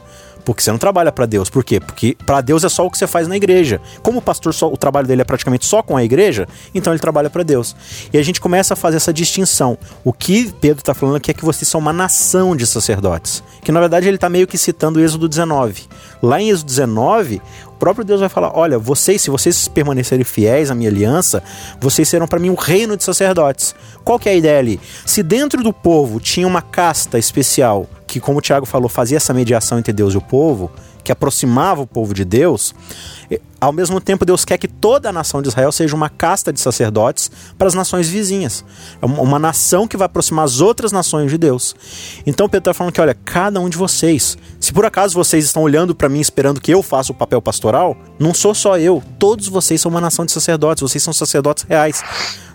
Porque 0.48 0.62
você 0.62 0.72
não 0.72 0.78
trabalha 0.78 1.12
para 1.12 1.26
Deus. 1.26 1.50
Por 1.50 1.62
quê? 1.62 1.78
Porque 1.78 2.16
para 2.24 2.40
Deus 2.40 2.64
é 2.64 2.70
só 2.70 2.86
o 2.86 2.90
que 2.90 2.96
você 2.96 3.06
faz 3.06 3.28
na 3.28 3.36
igreja. 3.36 3.82
Como 4.02 4.20
o 4.20 4.22
pastor 4.22 4.54
só, 4.54 4.66
o 4.66 4.78
trabalho 4.78 5.06
dele 5.06 5.20
é 5.20 5.24
praticamente 5.24 5.66
só 5.66 5.82
com 5.82 5.94
a 5.94 6.02
igreja, 6.02 6.48
então 6.74 6.90
ele 6.90 6.98
trabalha 6.98 7.28
para 7.28 7.42
Deus. 7.42 7.76
E 8.10 8.16
a 8.16 8.22
gente 8.22 8.40
começa 8.40 8.72
a 8.72 8.76
fazer 8.76 8.96
essa 8.96 9.12
distinção. 9.12 9.76
O 10.02 10.10
que 10.10 10.50
Pedro 10.58 10.78
está 10.78 10.94
falando 10.94 11.16
aqui 11.16 11.30
é 11.30 11.34
que 11.34 11.44
vocês 11.44 11.68
são 11.68 11.78
uma 11.78 11.92
nação 11.92 12.56
de 12.56 12.66
sacerdotes. 12.66 13.44
Que 13.60 13.70
na 13.70 13.78
verdade 13.78 14.08
ele 14.08 14.14
está 14.14 14.30
meio 14.30 14.46
que 14.46 14.56
citando 14.56 14.98
o 14.98 15.02
Êxodo 15.02 15.28
19. 15.28 15.82
Lá 16.22 16.40
em 16.40 16.48
Êxodo 16.48 16.64
19, 16.64 17.42
o 17.67 17.67
próprio 17.78 18.04
Deus 18.04 18.20
vai 18.20 18.28
falar: 18.28 18.52
Olha, 18.54 18.78
vocês, 18.78 19.22
se 19.22 19.30
vocês 19.30 19.68
permanecerem 19.68 20.24
fiéis 20.24 20.70
à 20.70 20.74
minha 20.74 20.90
aliança, 20.90 21.42
vocês 21.80 22.08
serão 22.08 22.26
para 22.26 22.38
mim 22.38 22.50
um 22.50 22.54
reino 22.54 22.96
de 22.96 23.04
sacerdotes. 23.04 23.74
Qual 24.04 24.18
que 24.18 24.28
é 24.28 24.32
a 24.32 24.34
ideia 24.34 24.58
ali? 24.58 24.80
Se 25.06 25.22
dentro 25.22 25.62
do 25.62 25.72
povo 25.72 26.20
tinha 26.20 26.46
uma 26.46 26.60
casta 26.60 27.18
especial 27.18 27.86
que, 28.06 28.20
como 28.20 28.38
o 28.38 28.42
Tiago 28.42 28.66
falou, 28.66 28.88
fazia 28.88 29.16
essa 29.16 29.32
mediação 29.32 29.78
entre 29.78 29.92
Deus 29.92 30.14
e 30.14 30.16
o 30.16 30.20
povo, 30.20 30.70
que 31.08 31.12
aproximava 31.12 31.80
o 31.80 31.86
povo 31.86 32.12
de 32.12 32.22
Deus, 32.22 32.74
ao 33.58 33.72
mesmo 33.72 33.98
tempo 33.98 34.26
Deus 34.26 34.44
quer 34.44 34.58
que 34.58 34.68
toda 34.68 35.08
a 35.08 35.12
nação 35.12 35.40
de 35.40 35.48
Israel 35.48 35.72
seja 35.72 35.96
uma 35.96 36.10
casta 36.10 36.52
de 36.52 36.60
sacerdotes 36.60 37.30
para 37.56 37.66
as 37.66 37.72
nações 37.72 38.10
vizinhas. 38.10 38.62
É 39.00 39.06
uma 39.06 39.38
nação 39.38 39.88
que 39.88 39.96
vai 39.96 40.04
aproximar 40.04 40.44
as 40.44 40.60
outras 40.60 40.92
nações 40.92 41.30
de 41.30 41.38
Deus. 41.38 41.74
Então 42.26 42.46
Pedro 42.46 42.70
está 42.70 42.74
falando 42.74 42.92
que, 42.92 43.00
olha, 43.00 43.14
cada 43.24 43.58
um 43.58 43.70
de 43.70 43.78
vocês, 43.78 44.36
se 44.60 44.70
por 44.70 44.84
acaso 44.84 45.14
vocês 45.14 45.46
estão 45.46 45.62
olhando 45.62 45.94
para 45.94 46.10
mim 46.10 46.20
esperando 46.20 46.60
que 46.60 46.70
eu 46.70 46.82
faça 46.82 47.10
o 47.10 47.14
papel 47.14 47.40
pastoral, 47.40 47.96
não 48.18 48.34
sou 48.34 48.54
só 48.54 48.76
eu, 48.76 49.02
todos 49.18 49.48
vocês 49.48 49.80
são 49.80 49.90
uma 49.90 50.02
nação 50.02 50.26
de 50.26 50.32
sacerdotes, 50.32 50.82
vocês 50.82 51.02
são 51.02 51.14
sacerdotes 51.14 51.64
reais. 51.66 52.02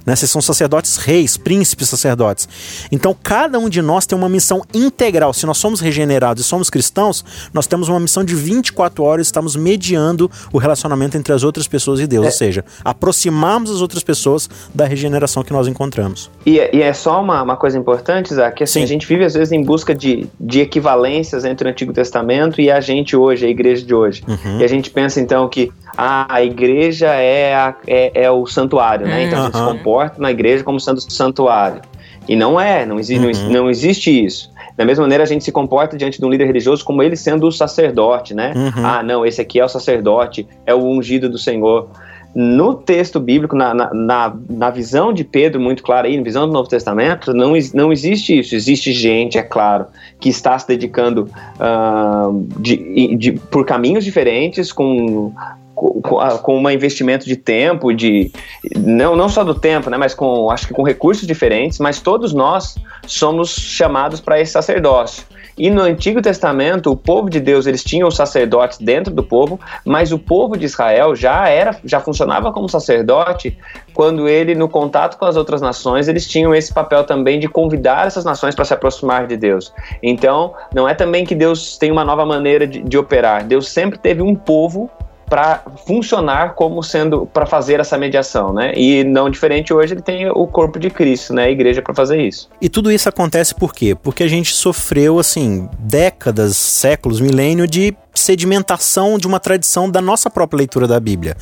Né? 0.05 0.15
Vocês 0.15 0.29
são 0.29 0.41
sacerdotes 0.41 0.97
reis, 0.97 1.37
príncipes 1.37 1.89
sacerdotes. 1.89 2.47
Então, 2.91 3.15
cada 3.21 3.59
um 3.59 3.69
de 3.69 3.81
nós 3.81 4.05
tem 4.05 4.17
uma 4.17 4.29
missão 4.29 4.61
integral. 4.73 5.33
Se 5.33 5.45
nós 5.45 5.57
somos 5.57 5.79
regenerados 5.79 6.45
e 6.45 6.47
somos 6.47 6.69
cristãos, 6.69 7.23
nós 7.53 7.67
temos 7.67 7.89
uma 7.89 7.99
missão 7.99 8.23
de 8.23 8.35
24 8.35 9.03
horas, 9.03 9.27
estamos 9.27 9.55
mediando 9.55 10.29
o 10.51 10.57
relacionamento 10.57 11.17
entre 11.17 11.33
as 11.33 11.43
outras 11.43 11.67
pessoas 11.67 11.99
e 11.99 12.07
Deus. 12.07 12.25
É. 12.25 12.27
Ou 12.27 12.31
seja, 12.31 12.65
aproximarmos 12.83 13.71
as 13.71 13.81
outras 13.81 14.03
pessoas 14.03 14.49
da 14.73 14.85
regeneração 14.85 15.43
que 15.43 15.53
nós 15.53 15.67
encontramos. 15.67 16.29
E, 16.45 16.59
é, 16.59 16.75
e 16.75 16.81
é 16.81 16.93
só 16.93 17.21
uma, 17.21 17.41
uma, 17.41 17.57
coisa 17.57 17.77
importante, 17.77 18.33
Zé, 18.33 18.49
que 18.51 18.63
assim, 18.63 18.79
Sim. 18.79 18.83
a 18.83 18.87
gente 18.87 19.07
vive 19.07 19.23
às 19.23 19.33
vezes 19.33 19.51
em 19.51 19.63
busca 19.63 19.93
de, 19.95 20.27
de 20.39 20.61
equivalências 20.61 21.45
entre 21.45 21.67
o 21.67 21.71
Antigo 21.71 21.93
Testamento 21.93 22.59
e 22.59 22.69
a 22.69 22.81
gente 22.81 23.15
hoje, 23.15 23.45
a 23.45 23.49
igreja 23.49 23.85
de 23.85 23.93
hoje. 23.93 24.23
Uhum. 24.27 24.59
E 24.59 24.63
a 24.63 24.67
gente 24.67 24.89
pensa 24.89 25.19
então 25.19 25.47
que 25.47 25.71
ah, 25.97 26.25
a 26.27 26.43
igreja 26.43 27.07
é, 27.07 27.55
a, 27.55 27.75
é, 27.87 28.23
é 28.23 28.31
o 28.31 28.45
santuário, 28.45 29.07
né? 29.07 29.23
Então 29.23 29.39
uhum. 29.39 29.43
a 29.43 29.47
gente 29.47 29.57
se 29.57 29.63
comporta 29.63 30.21
na 30.21 30.31
igreja 30.31 30.63
como 30.63 30.79
sendo 30.79 30.99
santuário. 31.01 31.81
E 32.27 32.35
não 32.35 32.59
é, 32.59 32.85
não, 32.85 32.99
exi 32.99 33.17
uhum. 33.17 33.49
não, 33.49 33.69
existe 33.69 34.23
isso. 34.23 34.51
Da 34.77 34.85
mesma 34.85 35.03
maneira, 35.03 35.23
a 35.23 35.27
gente 35.27 35.43
se 35.43 35.51
comporta 35.51 35.97
diante 35.97 36.19
de 36.19 36.25
um 36.25 36.29
líder 36.29 36.45
religioso 36.45 36.83
como 36.83 37.03
ele 37.03 37.15
sendo 37.15 37.45
o 37.45 37.51
sacerdote, 37.51 38.33
né? 38.33 38.53
Uhum. 38.55 38.85
Ah, 38.85 39.03
não, 39.03 39.25
esse 39.25 39.41
aqui 39.41 39.59
é 39.59 39.65
o 39.65 39.69
sacerdote, 39.69 40.47
é 40.65 40.73
o 40.73 40.83
ungido 40.83 41.29
do 41.29 41.37
Senhor. 41.37 41.89
No 42.33 42.73
texto 42.73 43.19
bíblico, 43.19 43.55
na, 43.55 43.75
na, 43.75 44.33
na 44.49 44.69
visão 44.71 45.13
de 45.13 45.23
Pedro, 45.23 45.61
muito 45.61 45.83
clara 45.83 46.07
aí, 46.07 46.17
na 46.17 46.23
visão 46.23 46.47
do 46.47 46.53
Novo 46.53 46.67
Testamento, 46.67 47.31
não, 47.31 47.53
não 47.75 47.91
existe 47.91 48.39
isso. 48.39 48.55
Existe 48.55 48.91
gente, 48.91 49.37
é 49.37 49.43
claro, 49.43 49.85
que 50.19 50.29
está 50.29 50.57
se 50.57 50.67
dedicando 50.67 51.29
uh, 51.59 52.47
de, 52.59 53.15
de, 53.17 53.31
por 53.33 53.63
caminhos 53.65 54.03
diferentes, 54.03 54.71
com 54.71 55.31
com 55.73 56.59
um 56.59 56.69
investimento 56.69 57.25
de 57.25 57.35
tempo, 57.35 57.93
de 57.93 58.31
não, 58.75 59.15
não 59.15 59.27
só 59.27 59.43
do 59.43 59.55
tempo, 59.55 59.89
né, 59.89 59.97
mas 59.97 60.13
com 60.13 60.49
acho 60.51 60.67
que 60.67 60.73
com 60.73 60.83
recursos 60.83 61.25
diferentes, 61.25 61.79
mas 61.79 61.99
todos 61.99 62.33
nós 62.33 62.75
somos 63.07 63.49
chamados 63.49 64.21
para 64.21 64.39
esse 64.39 64.51
sacerdócio. 64.51 65.23
E 65.57 65.69
no 65.69 65.81
Antigo 65.81 66.19
Testamento, 66.19 66.91
o 66.91 66.97
povo 66.97 67.29
de 67.29 67.39
Deus, 67.39 67.67
eles 67.67 67.83
tinham 67.83 68.09
sacerdotes 68.09 68.79
dentro 68.79 69.13
do 69.13 69.21
povo, 69.21 69.59
mas 69.85 70.11
o 70.11 70.17
povo 70.17 70.57
de 70.57 70.65
Israel 70.65 71.15
já 71.15 71.47
era, 71.47 71.77
já 71.85 71.99
funcionava 71.99 72.51
como 72.51 72.67
sacerdote 72.67 73.55
quando 73.93 74.27
ele 74.27 74.55
no 74.55 74.67
contato 74.67 75.17
com 75.17 75.25
as 75.25 75.35
outras 75.35 75.61
nações, 75.61 76.07
eles 76.07 76.27
tinham 76.27 76.55
esse 76.55 76.73
papel 76.73 77.03
também 77.03 77.39
de 77.39 77.47
convidar 77.47 78.07
essas 78.07 78.25
nações 78.25 78.55
para 78.55 78.65
se 78.65 78.73
aproximar 78.73 79.27
de 79.27 79.37
Deus. 79.37 79.71
Então, 80.01 80.55
não 80.73 80.89
é 80.89 80.95
também 80.95 81.23
que 81.23 81.35
Deus 81.35 81.77
tem 81.77 81.91
uma 81.91 82.03
nova 82.03 82.25
maneira 82.25 82.65
de, 82.65 82.81
de 82.81 82.97
operar. 82.97 83.43
Deus 83.43 83.69
sempre 83.69 83.99
teve 83.99 84.23
um 84.23 84.33
povo 84.33 84.89
para 85.29 85.63
funcionar 85.85 86.53
como 86.55 86.81
sendo 86.83 87.25
para 87.25 87.45
fazer 87.45 87.79
essa 87.79 87.97
mediação, 87.97 88.53
né? 88.53 88.73
E 88.75 89.03
não 89.03 89.29
diferente 89.29 89.73
hoje 89.73 89.93
ele 89.93 90.01
tem 90.01 90.29
o 90.29 90.47
corpo 90.47 90.79
de 90.79 90.89
Cristo, 90.89 91.33
né? 91.33 91.45
A 91.45 91.49
igreja 91.49 91.81
para 91.81 91.93
fazer 91.93 92.21
isso. 92.21 92.49
E 92.61 92.69
tudo 92.69 92.91
isso 92.91 93.09
acontece 93.09 93.55
por 93.55 93.73
quê? 93.73 93.95
Porque 93.95 94.23
a 94.23 94.27
gente 94.27 94.53
sofreu 94.53 95.19
assim 95.19 95.69
décadas, 95.79 96.55
séculos, 96.57 97.19
milênio 97.19 97.67
de 97.67 97.95
sedimentação 98.13 99.17
de 99.17 99.27
uma 99.27 99.39
tradição 99.39 99.89
da 99.89 100.01
nossa 100.01 100.29
própria 100.29 100.57
leitura 100.57 100.87
da 100.87 100.99
Bíblia. 100.99 101.35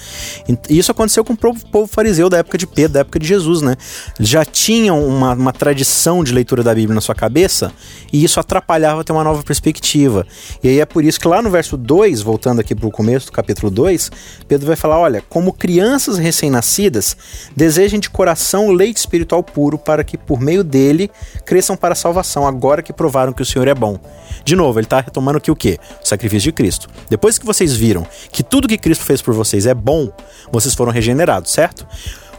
E 0.70 0.78
isso 0.78 0.92
aconteceu 0.92 1.24
com 1.24 1.34
o 1.34 1.38
povo 1.38 1.88
fariseu 1.88 2.30
da 2.30 2.38
época 2.38 2.58
de 2.58 2.66
Pedro, 2.66 2.94
da 2.94 3.00
época 3.02 3.20
de 3.20 3.28
Jesus, 3.28 3.62
né? 3.62 3.76
Já 4.20 4.46
tinham 4.46 5.06
uma, 5.06 5.34
uma 5.34 5.54
tradição 5.54 6.24
de 6.24 6.34
leitura 6.34 6.64
da 6.64 6.74
Bíblia 6.74 6.96
na 6.96 7.02
sua 7.02 7.16
cabeça 7.16 7.72
e 8.12 8.24
isso 8.24 8.40
atrapalhava 8.40 9.04
ter 9.04 9.12
uma 9.12 9.24
nova 9.24 9.44
perspectiva. 9.44 10.26
E 10.64 10.70
aí 10.70 10.80
é 10.80 10.86
por 10.86 11.04
isso 11.04 11.20
que 11.20 11.28
lá 11.28 11.42
no 11.42 11.50
verso 11.50 11.78
2, 11.78 12.22
voltando 12.22 12.62
aqui 12.62 12.74
para 12.74 12.88
o 12.88 12.92
começo 12.92 13.28
do 13.28 13.32
capítulo 13.32 13.72
2, 13.72 14.12
Pedro 14.48 14.68
vai 14.68 14.76
falar: 14.76 15.00
olha, 15.00 15.24
como 15.30 15.54
crianças 15.54 16.18
recém-nascidas, 16.18 17.16
desejem 17.56 18.00
de 18.00 18.10
coração 18.10 18.72
leite 18.72 18.98
espiritual 18.98 19.44
puro 19.44 19.78
para 19.78 20.04
que 20.04 20.18
por 20.18 20.40
meio 20.40 20.64
dele 20.64 21.10
cresçam 21.46 21.76
para 21.76 21.94
a 21.94 21.96
salvação, 21.96 22.48
agora 22.48 22.82
que 22.82 22.94
provaram 22.94 23.34
que 23.34 23.42
o 23.42 23.46
Senhor 23.46 23.68
é 23.68 23.76
bom. 23.76 24.00
De 24.44 24.56
novo, 24.56 24.80
ele 24.80 24.86
está 24.86 25.00
retomando 25.02 25.38
aqui 25.38 25.52
o 25.52 25.56
quê? 25.56 25.78
O 26.04 26.08
sacrifício 26.08 26.52
de 26.52 26.56
Cristo. 26.62 26.88
Depois 27.10 27.40
que 27.40 27.46
vocês 27.46 27.76
viram 27.76 28.06
que 28.32 28.44
tudo 28.44 28.68
que 28.68 28.78
Cristo 28.78 29.04
fez 29.04 29.20
por 29.20 29.34
vocês 29.34 29.66
é 29.66 29.74
bom, 29.74 30.14
vocês 30.52 30.76
foram 30.76 30.92
regenerados, 30.92 31.52
certo? 31.52 31.88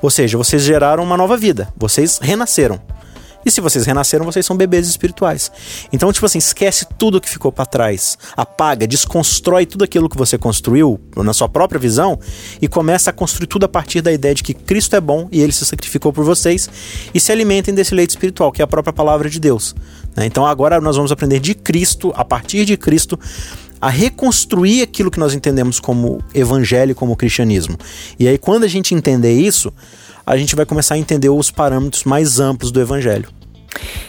Ou 0.01 0.11
seja, 0.11 0.39
vocês 0.39 0.63
geraram 0.63 1.03
uma 1.03 1.17
nova 1.17 1.37
vida, 1.37 1.73
vocês 1.77 2.21
renasceram. 2.23 2.81
E 3.45 3.51
se 3.51 3.61
vocês 3.61 3.85
renasceram, 3.85 4.25
vocês 4.25 4.47
são 4.47 4.57
bebês 4.57 4.87
espirituais. 4.87 5.51
Então, 5.93 6.13
tipo 6.13 6.25
assim, 6.25 6.39
esquece 6.39 6.87
tudo 6.97 7.21
que 7.21 7.29
ficou 7.29 7.51
para 7.51 7.67
trás. 7.67 8.17
Apaga, 8.37 8.87
desconstrói 8.87 9.67
tudo 9.67 9.83
aquilo 9.83 10.09
que 10.09 10.17
você 10.17 10.39
construiu 10.39 11.01
na 11.17 11.33
sua 11.33 11.49
própria 11.49 11.81
visão 11.81 12.17
e 12.61 12.69
começa 12.69 13.11
a 13.11 13.13
construir 13.13 13.49
tudo 13.49 13.65
a 13.65 13.69
partir 13.69 14.03
da 14.03 14.13
ideia 14.13 14.37
de 14.37 14.45
que 14.45 14.55
Cristo 14.55 14.95
é 14.95 15.01
bom 15.01 15.27
e 15.33 15.41
ele 15.41 15.51
se 15.51 15.67
sacrificou 15.67 16.13
por 16.13 16.25
vocês 16.25 16.71
e 17.13 17.19
se 17.19 17.33
alimentem 17.33 17.75
desse 17.75 17.93
leite 17.93 18.11
espiritual, 18.11 18.53
que 18.53 18.63
é 18.63 18.65
a 18.65 18.69
própria 18.69 18.93
palavra 18.93 19.29
de 19.29 19.41
Deus. 19.41 19.75
Né? 20.15 20.27
Então, 20.27 20.47
agora 20.47 20.81
nós 20.81 20.95
vamos 20.95 21.11
aprender 21.11 21.41
de 21.41 21.57
Cristo, 21.57 22.13
a 22.15 22.25
partir 22.25 22.65
de 22.65 22.77
Cristo, 22.77 23.19
a 23.83 23.89
reconstruir 23.89 24.81
aquilo 24.81 25.11
que 25.11 25.19
nós 25.19 25.35
entendemos 25.35 25.81
como 25.81 26.23
evangelho, 26.33 26.95
como 26.95 27.17
cristianismo. 27.17 27.77
E 28.17 28.29
aí, 28.29 28.39
quando 28.39 28.63
a 28.63 28.69
gente 28.69 28.95
entender 28.95 29.33
isso, 29.33 29.73
a 30.25 30.37
gente 30.37 30.55
vai 30.55 30.65
começar 30.65 30.95
a 30.95 30.99
entender 30.99 31.29
os 31.29 31.51
parâmetros 31.51 32.05
mais 32.05 32.39
amplos 32.39 32.71
do 32.71 32.81
evangelho. 32.81 33.29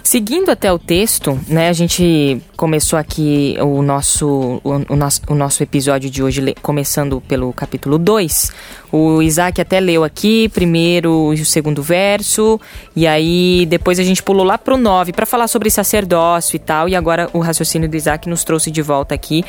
Seguindo 0.03 0.50
até 0.51 0.72
o 0.72 0.77
texto, 0.77 1.39
né, 1.48 1.69
a 1.69 1.74
gente 1.74 2.41
começou 2.57 3.00
aqui 3.00 3.55
o 3.62 3.81
nosso, 3.81 4.60
o, 4.62 4.93
o 4.93 4.95
nosso, 4.98 5.22
o 5.29 5.33
nosso 5.33 5.63
episódio 5.63 6.10
de 6.10 6.22
hoje, 6.22 6.53
começando 6.62 7.22
pelo 7.22 7.53
capítulo 7.53 7.98
2. 7.98 8.51
O 8.91 9.22
Isaac 9.22 9.62
até 9.62 9.79
leu 9.79 10.03
aqui 10.03 10.50
primeiro 10.50 11.33
e 11.33 11.41
o 11.41 11.45
segundo 11.45 11.81
verso, 11.81 12.60
e 12.93 13.07
aí 13.07 13.65
depois 13.65 13.98
a 13.98 14.03
gente 14.03 14.22
pulou 14.22 14.45
lá 14.45 14.57
pro 14.57 14.75
9 14.77 15.13
para 15.13 15.25
falar 15.25 15.48
sobre 15.48 15.69
sacerdócio 15.69 16.57
e 16.57 16.60
tal, 16.60 16.89
e 16.89 16.95
agora 16.95 17.29
o 17.31 17.39
raciocínio 17.39 17.88
do 17.89 17.95
Isaac 17.95 18.27
nos 18.27 18.43
trouxe 18.43 18.69
de 18.69 18.81
volta 18.81 19.15
aqui 19.15 19.43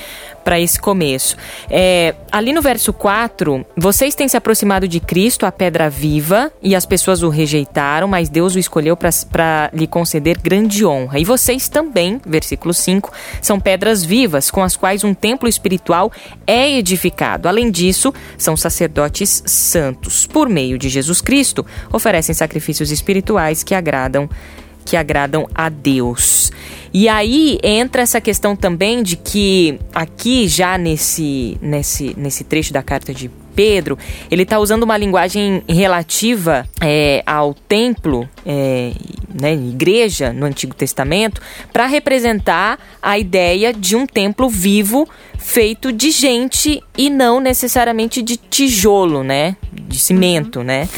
para 0.45 0.61
esse 0.61 0.79
começo. 0.79 1.37
É, 1.71 2.15
ali 2.31 2.53
no 2.53 2.61
verso 2.61 2.93
4, 2.93 3.65
vocês 3.77 4.15
têm 4.15 4.29
se 4.29 4.37
aproximado 4.37 4.87
de 4.87 5.01
Cristo, 5.01 5.47
a 5.47 5.51
pedra 5.51 5.89
viva, 5.89 6.53
e 6.63 6.75
as 6.77 6.85
pessoas 6.85 7.23
o 7.23 7.29
rejeitaram, 7.31 8.07
mas 8.07 8.29
Deus 8.29 8.55
o 8.55 8.59
escolheu 8.59 8.97
para 8.97 9.71
lhe 9.73 9.87
conceder 9.87 10.39
grande 10.39 10.85
honra. 10.85 11.19
E 11.19 11.25
vocês 11.25 11.69
também, 11.69 12.21
versículo 12.25 12.75
5, 12.75 13.11
são 13.41 13.59
pedras 13.59 14.05
vivas 14.05 14.51
com 14.51 14.63
as 14.63 14.77
quais 14.77 15.03
um 15.03 15.15
templo 15.15 15.49
espiritual 15.49 16.13
é 16.47 16.71
edificado. 16.71 17.49
Além 17.49 17.71
disso, 17.71 18.13
são 18.37 18.57
sacerdotes 18.57 19.43
santos. 19.47 20.27
Por 20.27 20.49
meio 20.49 20.79
de 20.79 20.89
Jesus 20.89 21.21
Cristo, 21.21 21.65
oferecem 21.93 22.35
sacrifícios 22.35 22.91
espirituais 22.91 23.63
que 23.63 23.75
agradam 23.75 24.29
que 24.85 24.97
agradam 24.97 25.49
a 25.55 25.69
Deus. 25.69 26.53
E 26.97 27.09
aí 27.09 27.59
entra 27.61 28.03
essa 28.03 28.21
questão 28.21 28.55
também 28.55 29.03
de 29.03 29.17
que 29.17 29.81
aqui 29.93 30.47
já 30.47 30.79
nesse 30.79 31.59
nesse 31.61 32.15
nesse 32.17 32.45
trecho 32.45 32.73
da 32.73 32.85
carta 32.85 33.13
de 33.13 33.29
Pedro, 33.55 33.99
ele 34.31 34.45
está 34.45 34.61
usando 34.61 34.85
uma 34.85 34.97
linguagem 34.97 35.63
relativa 35.69 36.67
é, 36.81 37.23
ao 37.27 37.53
templo, 37.53 38.29
é, 38.47 38.93
né, 39.33 39.55
igreja 39.55 40.33
no 40.33 40.47
Antigo 40.47 40.75
Testamento, 40.75 41.41
para 41.73 41.87
representar 41.87 42.79
a 43.03 43.19
ideia 43.19 43.73
de 43.73 43.97
um 43.97 44.07
templo 44.07 44.49
vivo 44.49 45.09
feito 45.39 45.93
de 45.93 46.11
gente 46.11 46.83
e 46.97 47.11
não 47.11 47.41
necessariamente 47.41 48.23
de 48.23 48.37
tijolo, 48.37 49.23
né, 49.23 49.57
de 49.73 49.99
cimento, 49.99 50.61
uhum. 50.61 50.65
né. 50.65 50.89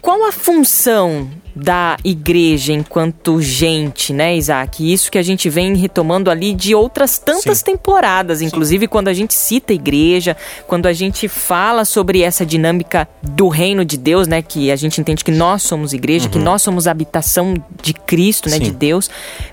Qual 0.00 0.26
a 0.26 0.32
função 0.32 1.28
da 1.60 1.96
igreja 2.04 2.72
enquanto 2.72 3.40
gente, 3.40 4.12
né, 4.12 4.36
Isaac? 4.36 4.92
Isso 4.92 5.10
que 5.10 5.18
a 5.18 5.22
gente 5.22 5.50
vem 5.50 5.74
retomando 5.74 6.30
ali 6.30 6.54
de 6.54 6.74
outras 6.74 7.18
tantas 7.18 7.58
Sim. 7.58 7.64
temporadas, 7.64 8.40
inclusive 8.40 8.84
Sim. 8.84 8.88
quando 8.88 9.08
a 9.08 9.12
gente 9.12 9.34
cita 9.34 9.72
a 9.72 9.74
igreja, 9.74 10.36
quando 10.66 10.86
a 10.86 10.92
gente 10.92 11.28
fala 11.28 11.84
sobre 11.84 12.22
essa 12.22 12.46
dinâmica 12.46 13.08
do 13.22 13.48
reino 13.48 13.84
de 13.84 13.96
Deus, 13.96 14.28
né, 14.28 14.40
que 14.42 14.70
a 14.70 14.76
gente 14.76 15.00
entende 15.00 15.24
que 15.24 15.32
nós 15.32 15.62
somos 15.62 15.92
igreja, 15.92 16.26
uhum. 16.26 16.32
que 16.32 16.38
nós 16.38 16.62
somos 16.62 16.86
habitação 16.86 17.54
de 17.82 17.92
Cristo, 17.92 18.48
né, 18.48 18.56
Sim. 18.56 18.64
de 18.64 18.70
Deus. 18.70 19.10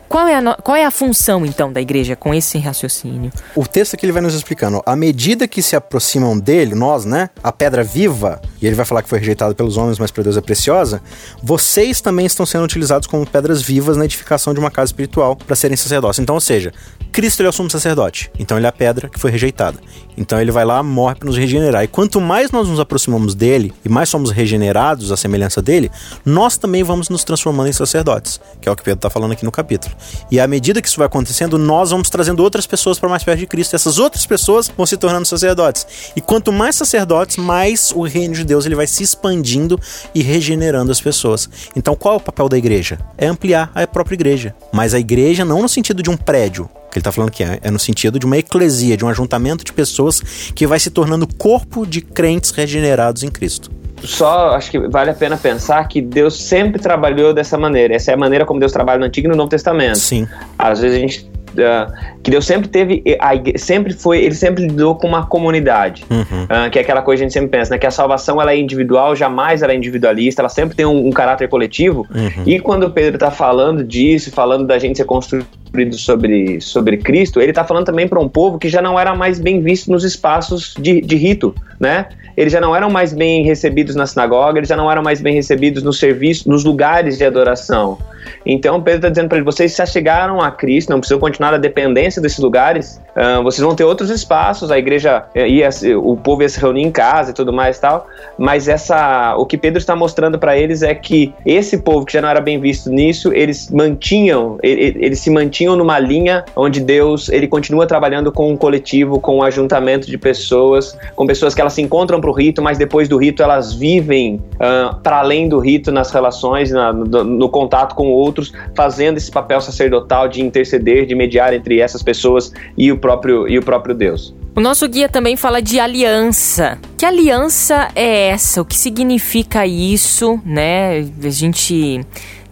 Qual 0.08 0.28
é, 0.28 0.36
a, 0.36 0.54
qual 0.56 0.76
é 0.76 0.86
a 0.86 0.92
função, 0.92 1.46
então, 1.46 1.72
da 1.72 1.82
igreja 1.82 2.16
com 2.16 2.34
esse 2.34 2.58
raciocínio? 2.58 3.32
O 3.56 3.66
texto 3.66 3.98
que 3.98 4.06
ele 4.06 4.14
vai 4.14 4.22
nos 4.22 4.34
explicando, 4.34 4.82
à 4.86 4.96
medida 4.96 5.48
que 5.48 5.62
se 5.62 5.76
aproximam 5.76 6.38
dele, 6.38 6.76
nós, 6.76 7.06
né, 7.06 7.30
a 7.44 7.52
pedra 7.52 7.84
viva, 7.84 8.42
e 8.62 8.68
ele 8.68 8.76
vai 8.76 8.86
falar 8.86 9.02
que 9.02 9.10
foi 9.10 9.20
rejeitado 9.20 9.56
pelos 9.56 9.78
homens, 9.78 10.00
mas 10.00 10.12
para 10.12 10.24
Deus 10.24 10.38
é 10.38 10.42
preciosa, 10.42 11.02
vocês 11.42 12.02
também 12.02 12.26
estão 12.26 12.46
sendo 12.46 12.64
utilizados 12.64 13.08
como 13.08 13.26
pedras 13.26 13.62
vivas 13.62 13.98
na 13.98 14.06
edificação 14.06 14.54
de 14.54 14.60
uma 14.60 14.72
casa 14.72 14.90
espiritual 14.90 15.36
para 15.36 15.56
serem 15.56 15.76
sacerdotes. 15.76 16.20
Então, 16.20 16.36
ou 16.36 16.42
seja, 16.42 16.72
Cristo 17.12 17.40
ele 17.40 17.48
é 17.48 17.50
o 17.50 17.54
sumo 17.54 17.70
sacerdote, 17.70 18.30
então 18.38 18.58
ele 18.58 18.66
é 18.66 18.70
a 18.70 18.74
pedra 18.74 19.08
que 19.08 19.20
foi 19.20 19.32
rejeitada. 19.32 19.80
Então 20.18 20.40
ele 20.40 20.52
vai 20.52 20.66
lá, 20.66 20.84
morre 20.84 21.16
para 21.16 21.28
nos 21.28 21.38
regenerar. 21.38 21.84
E 21.84 21.88
quanto 21.88 22.20
mais 22.20 22.52
nós 22.52 22.68
nos 22.68 22.80
aproximamos 22.80 23.34
dele 23.34 23.74
e 23.86 23.90
mais 23.90 24.10
somos 24.10 24.32
regenerados 24.32 25.12
à 25.12 25.18
semelhança 25.18 25.62
dele, 25.62 25.90
nós 26.26 26.58
também 26.58 26.84
vamos 26.84 27.08
nos 27.10 27.24
transformando 27.24 27.70
em 27.70 27.74
sacerdotes, 27.74 28.40
que 28.62 28.68
é 28.68 28.72
o 28.72 28.76
que 28.76 28.84
Pedro 28.84 28.98
está 28.98 29.10
falando 29.10 29.32
aqui 29.32 29.46
no 29.46 29.52
capítulo. 29.52 29.95
E 30.32 30.40
à 30.40 30.48
medida 30.48 30.82
que 30.82 30.88
isso 30.88 30.98
vai 30.98 31.08
acontecendo, 31.08 31.58
nós 31.58 31.92
vamos 31.92 32.10
trazendo 32.10 32.44
outras 32.44 32.66
pessoas 32.66 33.00
para 33.00 33.10
mais 33.10 33.24
perto 33.24 33.40
de 33.40 33.48
Cristo. 33.48 33.74
E 33.74 33.76
essas 33.76 33.98
outras 33.98 34.26
pessoas 34.26 34.72
vão 34.76 34.86
se 34.86 34.98
tornando 34.98 35.26
sacerdotes. 35.26 35.86
E 36.16 36.22
quanto 36.22 36.52
mais 36.52 36.76
sacerdotes, 36.76 37.38
mais 37.38 37.92
o 37.92 38.04
reino 38.04 38.34
de 38.34 38.44
Deus 38.44 38.66
ele 38.66 38.76
vai 38.76 38.88
se 38.88 39.04
expandindo 39.04 39.80
e 40.14 40.22
regenerando 40.22 40.92
as 40.92 41.02
pessoas. 41.02 41.50
Então 41.76 41.96
qual 41.96 42.16
é 42.16 42.18
o 42.18 42.22
papel 42.22 42.50
da 42.50 42.58
igreja? 42.58 43.00
É 43.18 43.28
ampliar 43.28 43.72
a 43.74 43.86
própria 43.86 44.16
igreja. 44.16 44.56
Mas 44.72 44.94
a 44.94 45.00
igreja 45.00 45.46
não 45.46 45.62
no 45.62 45.70
sentido 45.70 46.02
de 46.02 46.10
um 46.10 46.18
prédio, 46.18 46.70
que 46.92 46.98
ele 46.98 47.02
está 47.02 47.12
falando 47.12 47.32
que 47.32 47.44
é, 47.44 47.60
é 47.62 47.72
no 47.72 47.80
sentido 47.80 48.18
de 48.18 48.26
uma 48.26 48.38
eclesia, 48.38 48.96
de 48.96 49.04
um 49.04 49.10
ajuntamento 49.10 49.64
de 49.64 49.74
pessoas 49.74 50.22
que 50.54 50.66
vai 50.66 50.80
se 50.80 50.90
tornando 50.90 51.28
corpo 51.28 51.86
de 51.86 52.02
crentes 52.02 52.52
regenerados 52.52 53.24
em 53.24 53.30
Cristo 53.30 53.70
só 54.06 54.56
acho 54.56 54.72
que 54.72 54.80
vale 54.80 55.12
a 55.12 55.14
pena 55.14 55.38
pensar 55.38 55.88
que 55.88 56.02
Deus 56.02 56.42
sempre 56.42 56.82
trabalhou 56.82 57.34
dessa 57.34 57.58
maneira. 57.58 57.96
Essa 57.96 58.12
é 58.12 58.14
a 58.14 58.18
maneira 58.18 58.46
como 58.46 58.60
Deus 58.60 58.72
trabalha 58.72 59.00
no 59.00 59.06
Antigo 59.06 59.28
e 59.28 59.30
no 59.30 59.36
Novo 59.36 59.50
Testamento. 59.50 59.98
Sim. 59.98 60.28
Às 60.58 60.82
vezes 60.82 60.98
a 60.98 61.00
gente 61.00 61.30
uh, 61.56 62.16
que 62.22 62.32
Deus 62.32 62.46
sempre 62.46 62.68
teve, 62.68 63.04
igreja, 63.06 63.58
sempre 63.58 63.94
foi, 63.94 64.20
ele 64.20 64.36
sempre 64.36 64.68
lidou 64.68 64.96
com 64.96 65.08
uma 65.08 65.26
comunidade, 65.26 66.06
uhum. 66.10 66.44
uh, 66.44 66.70
que 66.70 66.80
é 66.80 66.82
aquela 66.82 67.02
coisa 67.02 67.20
que 67.20 67.24
a 67.24 67.28
gente 67.28 67.34
sempre 67.34 67.50
pensa, 67.50 67.72
né, 67.72 67.78
que 67.78 67.88
a 67.88 67.92
salvação 67.92 68.42
ela 68.42 68.52
é 68.52 68.58
individual, 68.58 69.16
jamais 69.16 69.62
ela 69.62 69.72
é 69.72 69.76
individualista, 69.76 70.42
ela 70.42 70.50
sempre 70.50 70.76
tem 70.76 70.86
um, 70.86 71.08
um 71.08 71.12
caráter 71.12 71.48
coletivo. 71.48 72.06
Uhum. 72.14 72.44
E 72.46 72.60
quando 72.60 72.90
Pedro 72.90 73.16
está 73.16 73.32
falando 73.32 73.84
disso, 73.84 74.32
falando 74.32 74.66
da 74.66 74.78
gente 74.78 74.98
ser 74.98 75.06
construído 75.06 75.48
sobre, 75.94 76.62
sobre 76.62 76.98
Cristo, 76.98 77.42
ele 77.42 77.52
está 77.52 77.64
falando 77.64 77.86
também 77.86 78.08
para 78.08 78.20
um 78.20 78.28
povo 78.28 78.58
que 78.58 78.70
já 78.70 78.82
não 78.82 79.00
era 79.00 79.16
mais 79.16 79.40
bem 79.40 79.62
visto 79.62 79.92
nos 79.92 80.04
espaços 80.04 80.74
de, 80.80 81.02
de 81.02 81.16
rito, 81.16 81.56
né? 81.80 82.08
Eles 82.36 82.52
já 82.52 82.60
não 82.60 82.76
eram 82.76 82.90
mais 82.90 83.14
bem 83.14 83.44
recebidos 83.44 83.96
na 83.96 84.06
sinagoga, 84.06 84.60
eles 84.60 84.70
já 84.70 84.76
não 84.76 84.92
eram 84.92 85.02
mais 85.02 85.22
bem 85.22 85.34
recebidos 85.34 85.84
no 85.84 85.94
serviço, 85.94 86.50
nos 86.50 86.64
lugares 86.64 87.18
de 87.18 87.26
adoração. 87.26 87.98
Então 88.46 88.82
Pedro 88.82 89.00
está 89.00 89.10
dizendo 89.10 89.30
para 89.30 89.38
eles: 89.38 89.46
vocês 89.46 89.74
se 89.74 89.86
chegaram 89.88 90.42
a 90.42 90.52
Cristo, 90.52 90.90
não 90.90 91.00
precisam 91.00 91.20
continuar 91.20 91.54
a 91.54 91.58
dependência 91.58 92.22
desses 92.22 92.40
lugares. 92.40 93.02
Uh, 93.16 93.42
vocês 93.44 93.64
vão 93.64 93.76
ter 93.76 93.84
outros 93.84 94.10
espaços, 94.10 94.72
a 94.72 94.78
igreja 94.78 95.24
eh, 95.34 95.48
ia, 95.48 95.70
o 95.98 96.18
povo 96.18 96.42
ia 96.42 96.50
se 96.50 96.60
reunir 96.60 96.82
em 96.82 96.92
casa 96.92 97.32
e 97.32 97.34
tudo 97.34 97.54
mais 97.54 97.78
e 97.78 97.82
tal. 97.82 98.08
Mas 98.38 98.68
essa, 98.68 99.36
o 99.38 99.46
que 99.46 99.58
Pedro 99.58 99.80
está 99.80 99.96
mostrando 99.96 100.38
para 100.38 100.58
eles 100.58 100.82
é 100.82 100.94
que 100.94 101.34
esse 101.46 101.78
povo 101.78 102.06
que 102.06 102.14
já 102.14 102.22
não 102.22 102.28
era 102.28 102.42
bem 102.42 102.60
visto 102.60 102.90
nisso, 102.90 103.32
eles 103.34 103.72
mantinham, 103.72 104.58
eles 104.62 105.20
se 105.20 105.30
mantinham 105.30 105.76
numa 105.76 105.98
linha 105.98 106.44
onde 106.56 106.82
Deus 106.82 107.30
ele 107.30 107.48
continua 107.48 107.88
trabalhando 107.88 108.32
com 108.32 108.52
um 108.52 108.58
coletivo, 108.58 109.20
com 109.20 109.38
um 109.38 109.44
ajuntamento 109.44 110.08
de 110.08 110.18
pessoas, 110.18 110.98
com 111.16 111.26
pessoas 111.26 111.56
que 111.56 111.62
elas 111.62 111.74
se 111.74 111.82
encontram 111.82 112.20
para 112.26 112.32
o 112.32 112.34
rito, 112.34 112.62
mas 112.62 112.80
depois 112.80 113.08
do 113.08 113.18
rito 113.18 113.44
elas 113.44 113.74
vivem 113.74 114.42
uh, 114.56 114.96
para 115.02 115.20
além 115.20 115.48
do 115.48 115.60
rito 115.60 115.92
nas 115.92 116.12
relações, 116.12 116.72
na, 116.72 116.92
no, 116.92 117.24
no 117.24 117.50
contato 117.50 117.94
com 117.94 118.08
outros, 118.08 118.52
fazendo 118.76 119.18
esse 119.18 119.30
papel 119.30 119.62
sacerdotal 119.62 120.28
de 120.28 120.42
interceder, 120.42 121.06
de 121.06 121.14
mediar 121.14 121.54
entre 121.54 121.80
essas 121.80 122.02
pessoas 122.02 122.52
e 122.76 122.92
o 122.92 122.98
próprio, 122.98 123.48
e 123.48 123.60
o 123.60 123.64
próprio 123.64 123.94
Deus. 123.94 124.34
O 124.56 124.62
nosso 124.62 124.88
guia 124.88 125.08
também 125.08 125.36
fala 125.36 125.62
de 125.62 125.80
aliança. 125.80 126.80
Que 126.98 127.06
aliança 127.06 127.90
é 127.94 128.30
essa? 128.30 128.62
O 128.62 128.66
que 128.66 128.76
significa 128.76 129.68
isso, 129.68 130.40
né? 130.46 131.06
A 131.24 131.30
gente 131.30 132.02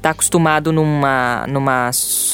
está 0.03 0.09
acostumado 0.09 0.73
numa, 0.73 1.45
numa 1.47 1.89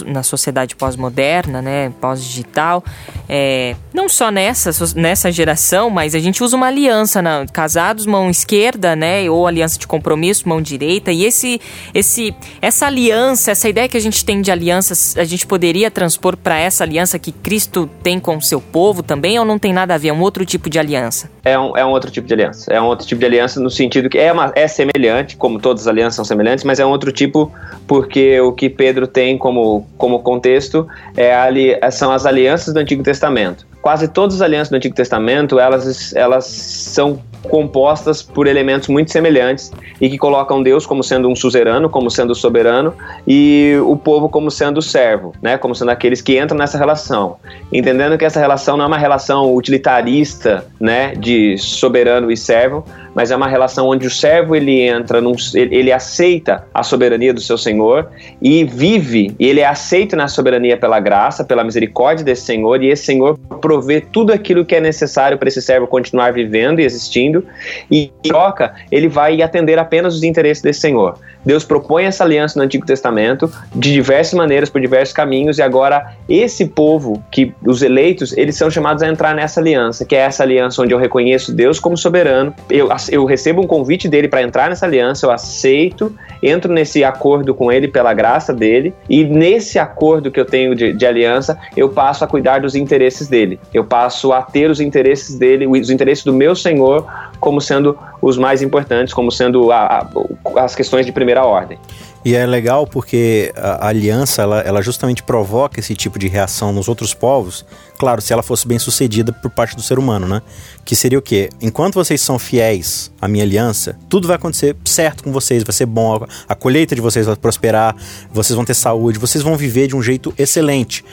na 0.07 0.23
sociedade 0.23 0.75
pós-moderna, 0.75 1.61
né, 1.61 1.93
pós-digital, 2.01 2.83
é, 3.27 3.75
não 3.93 4.09
só 4.09 4.31
nessa, 4.31 4.71
nessa 4.95 5.31
geração, 5.31 5.87
mas 5.87 6.15
a 6.15 6.19
gente 6.19 6.43
usa 6.43 6.57
uma 6.57 6.65
aliança, 6.65 7.21
na, 7.21 7.45
casados, 7.53 8.07
mão 8.07 8.27
esquerda, 8.27 8.95
né? 8.95 9.29
Ou 9.29 9.45
aliança 9.45 9.77
de 9.77 9.85
compromisso, 9.85 10.49
mão 10.49 10.59
direita. 10.59 11.11
E 11.11 11.23
esse, 11.23 11.61
esse, 11.93 12.33
essa 12.59 12.87
aliança, 12.87 13.51
essa 13.51 13.69
ideia 13.69 13.87
que 13.87 13.97
a 13.97 13.99
gente 13.99 14.25
tem 14.25 14.41
de 14.41 14.51
alianças, 14.51 15.15
a 15.15 15.23
gente 15.23 15.45
poderia 15.45 15.91
transpor 15.91 16.35
para 16.35 16.57
essa 16.57 16.83
aliança 16.83 17.19
que 17.19 17.31
Cristo 17.31 17.87
tem 18.01 18.19
com 18.19 18.37
o 18.37 18.41
seu 18.41 18.59
povo 18.59 19.03
também, 19.03 19.37
ou 19.37 19.45
não 19.45 19.59
tem 19.59 19.73
nada 19.73 19.93
a 19.93 19.97
ver? 19.97 20.07
É 20.07 20.13
um 20.13 20.21
outro 20.21 20.43
tipo 20.43 20.69
de 20.69 20.79
aliança? 20.79 21.29
É 21.43 21.59
um, 21.59 21.77
é 21.77 21.85
um 21.85 21.89
outro 21.89 22.09
tipo 22.09 22.27
de 22.27 22.33
aliança. 22.33 22.73
É 22.73 22.81
um 22.81 22.85
outro 22.85 23.05
tipo 23.05 23.19
de 23.19 23.25
aliança 23.27 23.59
no 23.59 23.69
sentido 23.69 24.09
que 24.09 24.17
é, 24.17 24.31
uma, 24.31 24.51
é 24.55 24.67
semelhante, 24.67 25.37
como 25.37 25.59
todas 25.59 25.83
as 25.83 25.87
alianças 25.87 26.15
são 26.15 26.25
semelhantes, 26.25 26.63
mas 26.63 26.79
é 26.79 26.85
um 26.85 26.89
outro 26.89 27.11
tipo 27.11 27.51
porque 27.87 28.39
o 28.39 28.51
que 28.51 28.69
Pedro 28.69 29.07
tem 29.07 29.37
como, 29.37 29.87
como 29.97 30.19
contexto 30.19 30.87
é 31.17 31.35
ali, 31.35 31.75
são 31.91 32.11
as 32.11 32.25
alianças 32.25 32.73
do 32.73 32.79
Antigo 32.79 33.01
Testamento. 33.01 33.67
Quase 33.81 34.07
todas 34.07 34.35
as 34.35 34.41
alianças 34.41 34.69
do 34.69 34.75
Antigo 34.75 34.93
Testamento, 34.93 35.57
elas, 35.57 36.13
elas 36.13 36.45
são 36.45 37.19
compostas 37.43 38.21
por 38.21 38.47
elementos 38.47 38.89
muito 38.89 39.11
semelhantes 39.11 39.71
e 40.01 40.09
que 40.09 40.17
colocam 40.17 40.61
Deus 40.61 40.85
como 40.85 41.03
sendo 41.03 41.29
um 41.29 41.35
suzerano, 41.35 41.89
como 41.89 42.11
sendo 42.11 42.35
soberano 42.35 42.93
e 43.27 43.75
o 43.85 43.95
povo 43.95 44.29
como 44.29 44.51
sendo 44.51 44.81
servo, 44.81 45.33
né, 45.41 45.57
como 45.57 45.73
sendo 45.73 45.91
aqueles 45.91 46.21
que 46.21 46.39
entram 46.39 46.57
nessa 46.57 46.77
relação, 46.77 47.37
entendendo 47.71 48.17
que 48.17 48.25
essa 48.25 48.39
relação 48.39 48.75
não 48.75 48.85
é 48.85 48.87
uma 48.87 48.97
relação 48.97 49.55
utilitarista, 49.55 50.65
né, 50.79 51.15
de 51.15 51.57
soberano 51.57 52.31
e 52.31 52.37
servo, 52.37 52.83
mas 53.15 53.31
é 53.31 53.35
uma 53.35 53.47
relação 53.47 53.87
onde 53.87 54.07
o 54.07 54.11
servo 54.11 54.55
ele 54.55 54.81
entra, 54.81 55.21
num, 55.21 55.35
ele, 55.53 55.91
aceita 55.91 56.65
a 56.73 56.83
soberania 56.83 57.33
do 57.33 57.41
seu 57.41 57.57
Senhor 57.57 58.09
e 58.41 58.63
vive, 58.63 59.35
e 59.39 59.47
ele 59.47 59.59
é 59.59 59.65
aceito 59.65 60.15
na 60.15 60.27
soberania 60.27 60.77
pela 60.77 60.99
graça, 60.99 61.43
pela 61.43 61.63
misericórdia 61.63 62.23
desse 62.23 62.43
Senhor, 62.43 62.81
e 62.83 62.89
esse 62.89 63.05
Senhor 63.05 63.37
provê 63.61 64.01
tudo 64.01 64.31
aquilo 64.31 64.65
que 64.65 64.75
é 64.75 64.81
necessário 64.81 65.37
para 65.37 65.47
esse 65.47 65.61
servo 65.61 65.87
continuar 65.87 66.33
vivendo 66.33 66.79
e 66.79 66.85
existindo, 66.85 67.45
e 67.89 68.11
em 68.23 68.29
troca, 68.29 68.73
ele 68.91 69.07
vai 69.07 69.41
atender 69.41 69.79
apenas 69.79 70.15
os 70.15 70.23
interesses 70.23 70.61
desse 70.61 70.79
Senhor. 70.79 71.17
Deus 71.45 71.63
propõe 71.63 72.03
essa 72.03 72.23
aliança 72.23 72.59
no 72.59 72.65
Antigo 72.65 72.85
Testamento 72.85 73.51
de 73.73 73.93
diversas 73.93 74.33
maneiras, 74.33 74.69
por 74.69 74.81
diversos 74.81 75.13
caminhos, 75.13 75.57
e 75.57 75.61
agora 75.61 76.13
esse 76.27 76.65
povo, 76.65 77.23
que 77.31 77.53
os 77.65 77.81
eleitos, 77.81 78.35
eles 78.37 78.55
são 78.55 78.69
chamados 78.69 79.01
a 79.01 79.07
entrar 79.07 79.33
nessa 79.33 79.59
aliança, 79.59 80.05
que 80.05 80.15
é 80.15 80.19
essa 80.19 80.43
aliança 80.43 80.81
onde 80.81 80.93
eu 80.93 80.97
reconheço 80.97 81.53
Deus 81.53 81.79
como 81.79 81.97
soberano, 81.97 82.53
eu, 82.69 82.89
eu 83.11 83.25
recebo 83.25 83.61
um 83.61 83.67
convite 83.67 84.07
dele 84.07 84.27
para 84.27 84.41
entrar 84.41 84.69
nessa 84.69 84.85
aliança, 84.85 85.25
eu 85.25 85.31
aceito, 85.31 86.15
entro 86.41 86.71
nesse 86.71 87.03
acordo 87.03 87.53
com 87.53 87.71
ele 87.71 87.87
pela 87.87 88.13
graça 88.13 88.53
dele, 88.53 88.93
e 89.09 89.23
nesse 89.23 89.77
acordo 89.77 90.31
que 90.31 90.39
eu 90.39 90.45
tenho 90.45 90.75
de, 90.75 90.93
de 90.93 91.05
aliança, 91.05 91.57
eu 91.75 91.89
passo 91.89 92.23
a 92.23 92.27
cuidar 92.27 92.59
dos 92.59 92.75
interesses 92.75 93.27
dele, 93.27 93.59
eu 93.73 93.83
passo 93.83 94.31
a 94.31 94.41
ter 94.41 94.69
os 94.69 94.79
interesses 94.79 95.37
dele, 95.37 95.67
os 95.67 95.89
interesses 95.89 96.23
do 96.23 96.33
meu 96.33 96.55
Senhor 96.55 97.05
como 97.39 97.61
sendo 97.61 97.97
os 98.21 98.37
mais 98.37 98.61
importantes, 98.61 99.13
como 99.13 99.31
sendo 99.31 99.71
a, 99.71 100.07
a, 100.55 100.63
as 100.63 100.75
questões 100.75 101.05
de 101.05 101.11
primeira 101.11 101.45
ordem. 101.45 101.77
E 102.23 102.35
é 102.35 102.45
legal 102.45 102.85
porque 102.85 103.53
a 103.55 103.87
aliança, 103.87 104.41
ela, 104.41 104.59
ela 104.59 104.81
justamente 104.81 105.23
provoca 105.23 105.79
esse 105.79 105.95
tipo 105.95 106.19
de 106.19 106.27
reação 106.27 106.73
nos 106.73 106.89
outros 106.89 107.13
povos, 107.13 107.65
claro, 107.99 108.21
se 108.21 108.31
ela 108.31 108.41
fosse 108.41 108.65
bem 108.65 108.79
sucedida 108.79 109.33
por 109.33 109.51
parte 109.51 109.75
do 109.75 109.81
ser 109.81 109.99
humano, 109.99 110.25
né? 110.25 110.41
Que 110.85 110.95
seria 110.95 111.19
o 111.19 111.21
quê? 111.21 111.49
Enquanto 111.61 111.95
vocês 111.95 112.21
são 112.21 112.39
fiéis 112.39 113.11
à 113.21 113.27
minha 113.27 113.43
aliança, 113.43 113.99
tudo 114.07 114.25
vai 114.25 114.37
acontecer 114.37 114.73
certo 114.85 115.21
com 115.21 115.33
vocês, 115.33 115.63
vai 115.63 115.73
ser 115.73 115.85
bom, 115.85 116.25
a 116.47 116.55
colheita 116.55 116.95
de 116.95 117.01
vocês 117.01 117.25
vai 117.25 117.35
prosperar, 117.35 117.93
vocês 118.31 118.55
vão 118.55 118.63
ter 118.63 118.73
saúde, 118.73 119.19
vocês 119.19 119.43
vão 119.43 119.57
viver 119.57 119.87
de 119.87 119.97
um 119.97 120.01
jeito 120.01 120.33
excelente. 120.37 121.03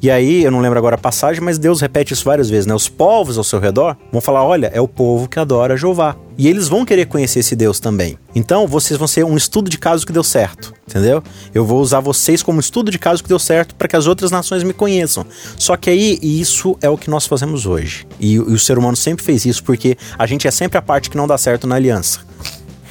E 0.00 0.10
aí, 0.10 0.44
eu 0.44 0.50
não 0.52 0.60
lembro 0.60 0.78
agora 0.78 0.94
a 0.94 0.98
passagem, 0.98 1.42
mas 1.42 1.58
Deus 1.58 1.80
repete 1.80 2.12
isso 2.12 2.24
várias 2.24 2.48
vezes, 2.48 2.66
né? 2.66 2.74
Os 2.74 2.88
povos 2.88 3.36
ao 3.36 3.42
seu 3.42 3.58
redor 3.58 3.96
vão 4.12 4.20
falar: 4.20 4.44
olha, 4.44 4.70
é 4.72 4.80
o 4.80 4.86
povo 4.86 5.28
que 5.28 5.40
adora 5.40 5.76
Jeová. 5.76 6.16
E 6.36 6.46
eles 6.46 6.68
vão 6.68 6.84
querer 6.84 7.06
conhecer 7.06 7.40
esse 7.40 7.56
Deus 7.56 7.80
também. 7.80 8.16
Então, 8.32 8.68
vocês 8.68 8.96
vão 8.96 9.08
ser 9.08 9.24
um 9.24 9.36
estudo 9.36 9.68
de 9.68 9.76
caso 9.76 10.06
que 10.06 10.12
deu 10.12 10.22
certo, 10.22 10.72
entendeu? 10.86 11.20
Eu 11.52 11.64
vou 11.64 11.80
usar 11.80 11.98
vocês 11.98 12.44
como 12.44 12.60
estudo 12.60 12.92
de 12.92 12.98
caso 12.98 13.24
que 13.24 13.28
deu 13.28 13.40
certo 13.40 13.74
para 13.74 13.88
que 13.88 13.96
as 13.96 14.06
outras 14.06 14.30
nações 14.30 14.62
me 14.62 14.72
conheçam. 14.72 15.26
Só 15.56 15.76
que 15.76 15.90
aí, 15.90 16.16
isso 16.22 16.78
é 16.80 16.88
o 16.88 16.96
que 16.96 17.10
nós 17.10 17.26
fazemos 17.26 17.66
hoje. 17.66 18.06
E, 18.20 18.34
e 18.34 18.38
o 18.38 18.58
ser 18.58 18.78
humano 18.78 18.96
sempre 18.96 19.24
fez 19.24 19.44
isso 19.44 19.64
porque 19.64 19.98
a 20.16 20.26
gente 20.26 20.46
é 20.46 20.50
sempre 20.52 20.78
a 20.78 20.82
parte 20.82 21.10
que 21.10 21.16
não 21.16 21.26
dá 21.26 21.36
certo 21.36 21.66
na 21.66 21.74
aliança 21.74 22.20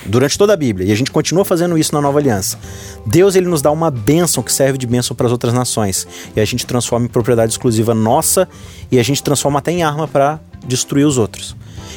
durante 0.05 0.37
toda 0.37 0.53
a 0.53 0.57
Bíblia, 0.57 0.87
e 0.87 0.91
a 0.91 0.95
gente 0.95 1.11
continua 1.11 1.43
fazendo 1.43 1.77
isso 1.77 1.93
na 1.93 2.01
Nova 2.01 2.19
Aliança. 2.19 2.57
Deus 3.05 3.35
ele 3.35 3.47
nos 3.47 3.61
dá 3.61 3.71
uma 3.71 3.91
bênção 3.91 4.43
que 4.43 4.51
serve 4.51 4.77
de 4.77 4.87
bênção 4.87 5.15
para 5.15 5.25
as 5.25 5.31
outras 5.31 5.53
nações, 5.53 6.07
e 6.35 6.39
a 6.39 6.45
gente 6.45 6.65
transforma 6.65 7.05
em 7.05 7.09
propriedade 7.09 7.51
exclusiva 7.51 7.93
nossa 7.93 8.47
e 8.91 8.99
a 8.99 9.03
gente 9.03 9.21
transforma 9.21 9.59
até 9.59 9.71
em 9.71 9.83
arma 9.83 10.07
para 10.07 10.39
destruir 10.65 11.05
os 11.05 11.17
outros. 11.17 11.55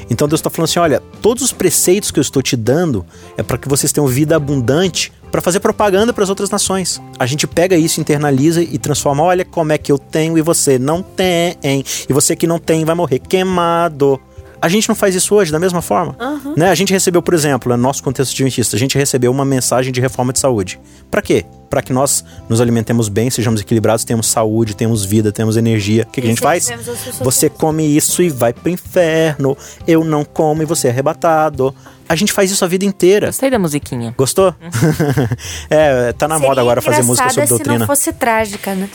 Então 0.08 0.26
Deus 0.26 0.40
está 0.40 0.50
falando 0.50 0.68
assim: 0.68 0.80
olha, 0.80 1.00
todos 1.22 1.42
os 1.42 1.52
preceitos 1.52 2.10
que 2.10 2.18
eu 2.18 2.22
estou 2.22 2.42
te 2.42 2.56
dando 2.56 3.06
é 3.36 3.42
para 3.42 3.56
que 3.56 3.68
vocês 3.68 3.92
tenham 3.92 4.06
vida 4.08 4.36
abundante 4.36 5.12
para 5.30 5.40
fazer 5.40 5.60
propaganda 5.60 6.12
para 6.12 6.24
as 6.24 6.28
outras 6.28 6.50
nações. 6.50 7.00
A 7.18 7.26
gente 7.26 7.46
pega 7.46 7.76
isso, 7.76 8.00
internaliza 8.00 8.60
e 8.62 8.76
transforma: 8.78 9.22
olha 9.22 9.44
como 9.44 9.72
é 9.72 9.78
que 9.78 9.92
eu 9.92 9.98
tenho 9.98 10.36
e 10.36 10.42
você 10.42 10.78
não 10.78 11.02
tem, 11.02 11.56
e 12.08 12.12
você 12.12 12.34
que 12.34 12.46
não 12.46 12.58
tem 12.58 12.84
vai 12.84 12.94
morrer 12.94 13.20
queimado. 13.20 14.20
A 14.60 14.68
gente 14.68 14.88
não 14.88 14.94
faz 14.94 15.14
isso 15.14 15.34
hoje 15.34 15.50
da 15.50 15.58
mesma 15.58 15.80
forma. 15.80 16.14
Uhum. 16.20 16.54
Né? 16.56 16.70
A 16.70 16.74
gente 16.74 16.92
recebeu, 16.92 17.22
por 17.22 17.34
exemplo, 17.34 17.74
no 17.74 17.82
nosso 17.82 18.02
contexto 18.02 18.32
adventista, 18.32 18.76
a 18.76 18.78
gente 18.78 18.96
recebeu 18.98 19.30
uma 19.30 19.44
mensagem 19.44 19.92
de 19.92 20.00
reforma 20.00 20.32
de 20.32 20.38
saúde. 20.38 20.78
Para 21.10 21.22
quê? 21.22 21.44
Para 21.68 21.80
que 21.82 21.92
nós 21.92 22.24
nos 22.48 22.60
alimentemos 22.60 23.08
bem, 23.08 23.30
sejamos 23.30 23.60
equilibrados, 23.60 24.04
temos 24.04 24.26
saúde, 24.26 24.74
temos 24.74 25.04
vida, 25.04 25.32
temos 25.32 25.56
energia. 25.56 26.02
O 26.02 26.06
que, 26.06 26.20
que 26.20 26.26
a 26.26 26.30
gente 26.30 26.40
faz? 26.40 26.68
Você 27.20 27.48
come 27.48 27.84
isso 27.84 28.22
e 28.22 28.28
vai 28.28 28.52
pro 28.52 28.68
inferno. 28.68 29.56
Eu 29.86 30.04
não 30.04 30.24
como 30.24 30.62
e 30.62 30.66
você 30.66 30.88
é 30.88 30.90
arrebatado. 30.90 31.74
A 32.08 32.16
gente 32.16 32.32
faz 32.32 32.50
isso 32.50 32.64
a 32.64 32.68
vida 32.68 32.84
inteira. 32.84 33.28
Gostei 33.28 33.50
da 33.50 33.58
musiquinha. 33.58 34.12
Gostou? 34.18 34.46
Uhum. 34.60 35.28
é, 35.70 36.12
tá 36.12 36.26
na 36.26 36.34
Seria 36.34 36.48
moda 36.48 36.60
agora 36.60 36.82
fazer 36.82 37.02
música 37.02 37.30
sobre 37.30 37.46
doutrina. 37.46 37.74
se 37.74 37.78
não 37.78 37.86
fosse 37.86 38.12
trágica, 38.12 38.74
né? 38.74 38.88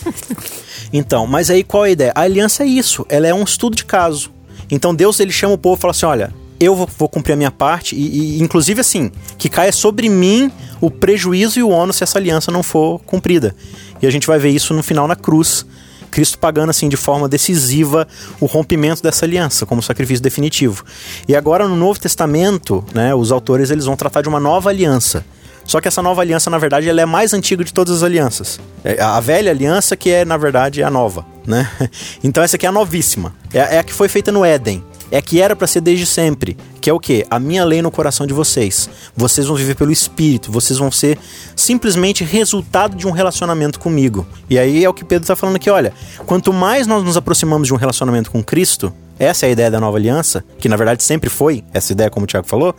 então, 0.92 1.26
mas 1.26 1.50
aí 1.50 1.64
qual 1.64 1.86
é 1.86 1.88
a 1.88 1.92
ideia? 1.92 2.12
A 2.14 2.22
aliança 2.22 2.64
é 2.64 2.68
isso. 2.68 3.06
Ela 3.08 3.26
é 3.26 3.34
um 3.34 3.44
estudo 3.44 3.78
de 3.78 3.86
caso. 3.86 4.35
Então 4.70 4.94
Deus 4.94 5.20
ele 5.20 5.32
chama 5.32 5.54
o 5.54 5.58
povo 5.58 5.78
e 5.78 5.82
fala 5.82 5.92
assim: 5.92 6.06
olha, 6.06 6.34
eu 6.60 6.76
vou, 6.76 6.90
vou 6.98 7.10
cumprir 7.10 7.34
a 7.34 7.36
minha 7.36 7.52
parte, 7.52 7.96
e, 7.96 8.38
e, 8.38 8.42
inclusive 8.42 8.80
assim, 8.82 9.12
que 9.38 9.50
caia 9.50 9.72
sobre 9.72 10.10
mim 10.10 10.52
o 10.80 10.90
prejuízo 10.90 11.60
e 11.60 11.64
o 11.64 11.70
ônus 11.70 11.98
se 11.98 12.04
essa 12.04 12.18
aliança 12.18 12.52
não 12.52 12.64
for 12.64 13.00
cumprida. 13.00 13.56
E 14.02 14.08
a 14.08 14.10
gente 14.10 14.28
vai 14.28 14.40
ver 14.40 14.50
isso 14.50 14.74
no 14.74 14.84
final 14.84 15.08
na 15.08 15.16
cruz. 15.16 15.66
Cristo 16.12 16.40
pagando 16.40 16.70
assim 16.70 16.88
de 16.88 16.96
forma 16.96 17.28
decisiva 17.28 18.08
o 18.40 18.46
rompimento 18.46 19.04
dessa 19.04 19.26
aliança 19.26 19.66
como 19.66 19.84
sacrifício 19.84 20.24
definitivo. 20.24 20.86
E 21.28 21.36
agora 21.36 21.68
no 21.68 21.76
Novo 21.76 22.00
Testamento, 22.00 22.86
né, 22.94 23.14
os 23.14 23.34
autores 23.34 23.70
eles 23.70 23.84
vão 23.84 23.98
tratar 23.98 24.22
de 24.22 24.30
uma 24.30 24.40
nova 24.40 24.70
aliança. 24.70 25.26
Só 25.66 25.82
que 25.82 25.88
essa 25.88 26.02
nova 26.02 26.22
aliança, 26.22 26.50
na 26.50 26.58
verdade, 26.58 26.88
ela 26.88 27.02
é 27.02 27.06
mais 27.06 27.34
antiga 27.34 27.64
de 27.64 27.74
todas 27.74 27.98
as 27.98 28.04
alianças. 28.04 28.60
É 28.84 29.02
a 29.02 29.20
velha 29.20 29.52
aliança 29.52 29.96
que 29.96 30.12
é, 30.12 30.24
na 30.24 30.38
verdade, 30.38 30.84
a 30.84 30.90
nova, 30.90 31.26
né? 31.46 31.70
Então 32.24 32.44
essa 32.44 32.56
aqui 32.56 32.66
é 32.66 32.70
a 32.70 32.72
novíssima. 32.72 33.34
É, 33.54 33.76
é 33.76 33.80
a 33.80 33.84
que 33.84 33.94
foi 33.94 34.08
feita 34.08 34.32
no 34.32 34.46
Éden. 34.46 34.84
É 35.12 35.22
que 35.22 35.40
era 35.40 35.56
para 35.56 35.68
ser 35.68 35.82
desde 35.82 36.06
sempre. 36.06 36.58
Que 36.82 36.90
é 36.90 36.94
o 36.94 37.00
quê? 37.00 37.26
A 37.30 37.40
minha 37.40 37.64
lei 37.64 37.82
no 37.82 37.92
coração 37.92 38.26
de 38.26 38.34
vocês. 38.34 38.90
Vocês 39.16 39.48
vão 39.48 39.56
viver 39.56 39.76
pelo 39.76 39.92
Espírito. 39.92 40.52
Vocês 40.52 40.80
vão 40.80 40.92
ser 40.92 41.18
simplesmente 41.56 42.24
resultado 42.24 42.96
de 42.96 43.08
um 43.08 43.12
relacionamento 43.12 43.80
comigo. 43.80 44.26
E 44.50 44.58
aí 44.58 44.84
é 44.84 44.90
o 44.90 44.94
que 44.94 45.06
Pedro 45.06 45.24
está 45.24 45.36
falando 45.36 45.56
aqui. 45.56 45.70
Olha, 45.70 45.94
quanto 46.26 46.52
mais 46.52 46.88
nós 46.88 47.04
nos 47.04 47.18
aproximamos 47.18 47.68
de 47.68 47.74
um 47.74 47.78
relacionamento 47.78 48.32
com 48.32 48.44
Cristo, 48.44 48.94
essa 49.18 49.46
é 49.46 49.50
a 49.50 49.52
ideia 49.52 49.72
da 49.72 49.80
nova 49.80 49.98
aliança, 49.98 50.44
que 50.60 50.68
na 50.68 50.76
verdade 50.76 51.02
sempre 51.02 51.30
foi 51.30 51.64
essa 51.74 51.94
ideia, 51.94 52.10
como 52.10 52.26
o 52.26 52.28
Tiago 52.28 52.48
falou, 52.48 52.76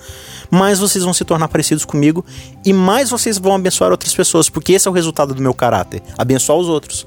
mais 0.50 0.78
vocês 0.78 1.02
vão 1.02 1.14
se 1.14 1.24
tornar 1.24 1.48
parecidos 1.48 1.84
comigo 1.84 2.24
e 2.64 2.72
mais 2.72 3.08
vocês 3.08 3.38
vão 3.38 3.54
abençoar 3.54 3.90
outras 3.90 4.14
pessoas, 4.14 4.50
porque 4.50 4.74
esse 4.74 4.86
é 4.86 4.90
o 4.90 4.94
resultado 4.94 5.32
do 5.32 5.40
meu 5.40 5.54
caráter, 5.54 6.02
abençoar 6.18 6.58
os 6.58 6.68
outros. 6.68 7.06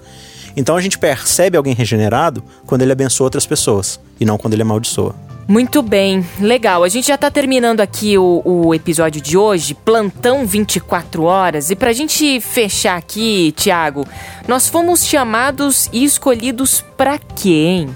Então 0.56 0.76
a 0.76 0.82
gente 0.82 0.98
percebe 0.98 1.58
alguém 1.58 1.74
regenerado 1.74 2.44
quando 2.66 2.82
ele 2.82 2.92
abençoa 2.92 3.26
outras 3.26 3.46
pessoas 3.46 4.00
e 4.20 4.26
não 4.26 4.38
quando 4.38 4.54
ele 4.54 4.62
amaldiçoa. 4.62 5.16
Muito 5.50 5.82
bem, 5.82 6.24
legal. 6.40 6.84
A 6.84 6.90
gente 6.90 7.08
já 7.08 7.16
está 7.16 7.32
terminando 7.32 7.82
aqui 7.82 8.20
o, 8.20 8.40
o, 8.46 8.76
episódio 8.76 9.20
de 9.20 9.36
hoje, 9.36 9.74
plantão 9.74 10.46
24 10.46 11.24
horas. 11.24 11.72
E 11.72 11.76
para 11.76 11.90
a 11.90 11.94
gente 11.94 12.40
fechar 12.40 12.96
aqui, 12.96 13.52
Tiago, 13.54 14.06
nós 14.48 14.70
fomos 14.70 15.04
chamados 15.04 15.90
e 15.92 16.04
escolhidos 16.04 16.86
para 16.96 17.18
quem? 17.18 17.90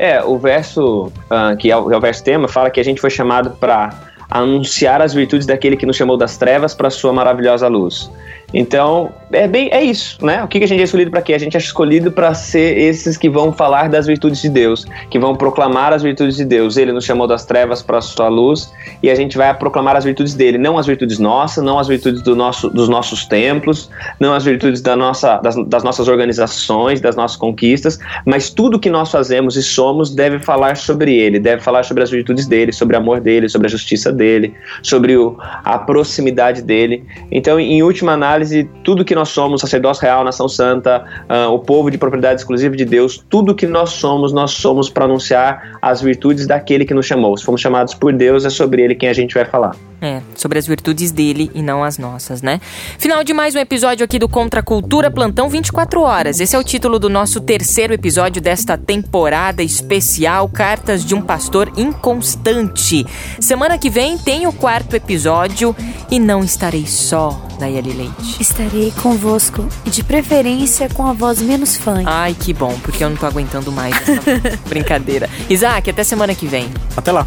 É, 0.00 0.20
o 0.20 0.36
verso, 0.36 1.12
uh, 1.30 1.56
que 1.56 1.70
é 1.70 1.76
o, 1.76 1.92
é 1.92 1.96
o 1.96 2.00
verso 2.00 2.24
tema, 2.24 2.48
fala 2.48 2.70
que 2.70 2.80
a 2.80 2.84
gente 2.84 3.00
foi 3.00 3.10
chamado 3.10 3.50
para 3.50 3.90
anunciar 4.28 5.00
as 5.00 5.14
virtudes 5.14 5.46
daquele 5.46 5.76
que 5.76 5.86
nos 5.86 5.94
chamou 5.94 6.16
das 6.16 6.36
trevas 6.36 6.74
para 6.74 6.88
a 6.88 6.90
sua 6.90 7.12
maravilhosa 7.12 7.68
luz. 7.68 8.10
Então, 8.54 9.12
é 9.32 9.48
bem 9.48 9.68
é 9.72 9.82
isso, 9.82 10.24
né? 10.24 10.42
O 10.42 10.48
que 10.48 10.62
a 10.62 10.68
gente 10.68 10.80
é 10.80 10.84
escolhido 10.84 11.10
para 11.10 11.20
quê? 11.20 11.34
A 11.34 11.38
gente 11.38 11.56
é 11.56 11.60
escolhido 11.60 12.12
para 12.12 12.32
ser 12.32 12.78
esses 12.78 13.16
que 13.16 13.28
vão 13.28 13.52
falar 13.52 13.88
das 13.88 14.06
virtudes 14.06 14.40
de 14.40 14.48
Deus, 14.48 14.86
que 15.10 15.18
vão 15.18 15.34
proclamar 15.34 15.92
as 15.92 16.02
virtudes 16.02 16.36
de 16.36 16.44
Deus. 16.44 16.76
Ele 16.76 16.92
nos 16.92 17.04
chamou 17.04 17.26
das 17.26 17.44
trevas 17.44 17.82
para 17.82 17.98
a 17.98 18.00
sua 18.00 18.28
luz 18.28 18.72
e 19.02 19.10
a 19.10 19.14
gente 19.14 19.36
vai 19.36 19.52
proclamar 19.54 19.96
as 19.96 20.04
virtudes 20.04 20.34
dele, 20.34 20.58
não 20.58 20.78
as 20.78 20.86
virtudes 20.86 21.18
nossas, 21.18 21.64
não 21.64 21.78
as 21.78 21.88
virtudes 21.88 22.22
do 22.22 22.36
nosso, 22.36 22.70
dos 22.70 22.88
nossos 22.88 23.26
templos, 23.26 23.90
não 24.20 24.32
as 24.32 24.44
virtudes 24.44 24.80
da 24.80 24.94
nossa, 24.94 25.38
das, 25.38 25.56
das 25.66 25.82
nossas 25.82 26.06
organizações, 26.06 27.00
das 27.00 27.16
nossas 27.16 27.36
conquistas, 27.36 27.98
mas 28.24 28.48
tudo 28.48 28.78
que 28.78 28.90
nós 28.90 29.10
fazemos 29.10 29.56
e 29.56 29.62
somos 29.62 30.14
deve 30.14 30.38
falar 30.38 30.76
sobre 30.76 31.16
ele, 31.16 31.40
deve 31.40 31.62
falar 31.62 31.82
sobre 31.82 32.02
as 32.02 32.10
virtudes 32.10 32.46
dele, 32.46 32.72
sobre 32.72 32.96
o 32.96 32.98
amor 32.98 33.20
dele, 33.20 33.48
sobre 33.48 33.66
a 33.66 33.70
justiça 33.70 34.12
dele, 34.12 34.54
sobre 34.82 35.16
o, 35.16 35.36
a 35.40 35.78
proximidade 35.78 36.62
dele. 36.62 37.04
Então, 37.30 37.58
em 37.58 37.82
última 37.82 38.16
análise, 38.36 38.68
tudo 38.84 39.04
que 39.04 39.14
nós 39.14 39.30
somos, 39.30 39.60
sacerdócio 39.60 40.02
real, 40.02 40.22
nação 40.22 40.48
santa, 40.48 41.04
uh, 41.28 41.50
o 41.50 41.58
povo 41.58 41.90
de 41.90 41.98
propriedade 41.98 42.40
exclusiva 42.40 42.76
de 42.76 42.84
Deus, 42.84 43.24
tudo 43.28 43.54
que 43.54 43.66
nós 43.66 43.90
somos, 43.90 44.32
nós 44.32 44.52
somos 44.52 44.88
para 44.88 45.04
anunciar 45.04 45.78
as 45.80 46.00
virtudes 46.00 46.46
daquele 46.46 46.84
que 46.84 46.94
nos 46.94 47.06
chamou. 47.06 47.36
Se 47.36 47.44
fomos 47.44 47.60
chamados 47.60 47.94
por 47.94 48.12
Deus, 48.12 48.44
é 48.44 48.50
sobre 48.50 48.82
ele 48.82 48.94
quem 48.94 49.08
a 49.08 49.12
gente 49.12 49.34
vai 49.34 49.44
falar. 49.44 49.74
É, 50.00 50.20
sobre 50.34 50.58
as 50.58 50.66
virtudes 50.66 51.10
dele 51.10 51.50
e 51.54 51.62
não 51.62 51.82
as 51.82 51.96
nossas, 51.96 52.42
né? 52.42 52.60
Final 52.98 53.24
de 53.24 53.32
mais 53.32 53.54
um 53.54 53.58
episódio 53.58 54.04
aqui 54.04 54.18
do 54.18 54.28
Contra 54.28 54.62
Cultura 54.62 55.10
Plantão 55.10 55.48
24 55.48 56.02
Horas. 56.02 56.38
Esse 56.38 56.54
é 56.54 56.58
o 56.58 56.62
título 56.62 56.98
do 56.98 57.08
nosso 57.08 57.40
terceiro 57.40 57.94
episódio 57.94 58.42
desta 58.42 58.76
temporada 58.76 59.62
especial 59.62 60.50
Cartas 60.50 61.02
de 61.02 61.14
um 61.14 61.22
Pastor 61.22 61.72
Inconstante. 61.78 63.06
Semana 63.40 63.78
que 63.78 63.88
vem 63.88 64.18
tem 64.18 64.46
o 64.46 64.52
quarto 64.52 64.94
episódio 64.94 65.74
e 66.10 66.18
não 66.18 66.44
estarei 66.44 66.86
só, 66.86 67.30
Daiane 67.58 67.92
Leite. 67.92 68.36
Estarei 68.38 68.92
convosco 69.02 69.66
e 69.86 69.90
de 69.90 70.04
preferência 70.04 70.90
com 70.90 71.06
a 71.06 71.14
voz 71.14 71.40
menos 71.40 71.74
fã. 71.74 72.02
Ai, 72.04 72.36
que 72.38 72.52
bom, 72.52 72.78
porque 72.82 73.02
eu 73.02 73.08
não 73.08 73.16
tô 73.16 73.24
aguentando 73.24 73.72
mais 73.72 73.96
essa 73.96 74.58
brincadeira. 74.68 75.28
Isaac, 75.48 75.88
até 75.88 76.04
semana 76.04 76.34
que 76.34 76.46
vem. 76.46 76.68
Até 76.94 77.12
lá. 77.12 77.26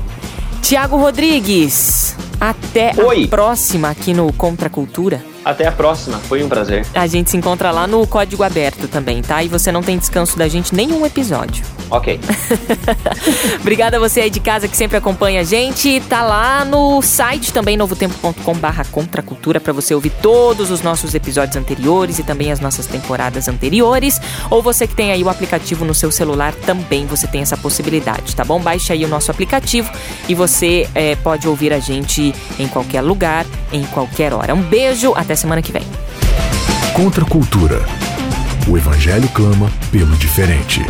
Tiago 0.62 0.97
Rodrigues, 0.97 2.09
até 2.39 2.93
Oi. 2.97 3.25
a 3.25 3.28
próxima 3.28 3.89
aqui 3.89 4.13
no 4.13 4.32
Contra 4.34 4.69
Cultura. 4.69 5.21
Até 5.43 5.67
a 5.67 5.71
próxima, 5.71 6.17
foi 6.17 6.43
um 6.43 6.49
prazer. 6.49 6.86
A 6.93 7.08
gente 7.08 7.30
se 7.30 7.38
encontra 7.38 7.71
lá 7.71 7.88
no 7.88 8.06
Código 8.08 8.43
Aberto 8.43 8.88
também, 8.88 9.21
tá? 9.21 9.43
E 9.43 9.47
você 9.47 9.71
não 9.71 9.82
tem 9.82 9.97
descanso 9.97 10.38
da 10.38 10.47
gente 10.47 10.73
nenhum 10.75 11.06
episódio. 11.06 11.63
Ok. 11.89 12.19
Obrigada 13.60 13.97
a 13.97 13.99
você 13.99 14.21
aí 14.21 14.30
de 14.30 14.39
casa 14.39 14.67
que 14.67 14.78
sempre 14.78 14.97
acompanha 14.97 15.41
a 15.41 15.43
gente. 15.43 15.99
Tá 16.02 16.21
lá 16.21 16.63
no 16.63 17.02
site 17.02 17.52
também 17.52 17.75
novotempo.com/barra 17.75 18.86
contracultura 18.91 19.60
para 19.60 19.73
você 19.73 19.93
ouvir 19.95 20.12
todos 20.21 20.69
os 20.69 20.82
nossos 20.82 21.15
episódios 21.15 21.56
anteriores 21.56 22.19
e 22.19 22.23
também 22.23 22.52
as 22.52 22.60
nossas 22.60 22.86
temporadas 22.86 23.47
anteriores. 23.47 24.21
Ou 24.49 24.62
você 24.62 24.88
que 24.88 24.95
tem 24.95 25.12
aí 25.12 25.23
o 25.23 25.30
aplicativo 25.30 25.84
no 25.84 25.93
seu 25.93 26.12
celular 26.12 26.54
também 26.54 27.06
você 27.06 27.28
tem 27.28 27.41
essa 27.41 27.58
possibilidade, 27.58 28.36
tá 28.36 28.45
bom? 28.45 28.60
Baixe 28.60 28.93
aí 28.93 29.04
o 29.04 29.08
nosso 29.08 29.32
aplicativo 29.32 29.91
e 30.28 30.36
você 30.36 30.88
é, 30.93 31.15
pode 31.15 31.47
ouvir 31.47 31.73
a 31.73 31.80
gente 31.80 32.34
em 32.60 32.67
qualquer 32.67 33.02
lugar, 33.02 33.45
em 33.71 33.84
qualquer 33.86 34.34
hora. 34.34 34.54
Um 34.54 34.62
beijo, 34.62 35.13
até 35.15 35.36
semana 35.36 35.62
que 35.62 35.71
vem. 35.71 35.84
Contra 36.93 37.23
a 37.23 37.28
cultura. 37.28 37.86
O 38.67 38.78
evangelho 38.78 39.28
clama 39.30 39.71
pelo 39.91 40.15
diferente. 40.17 40.82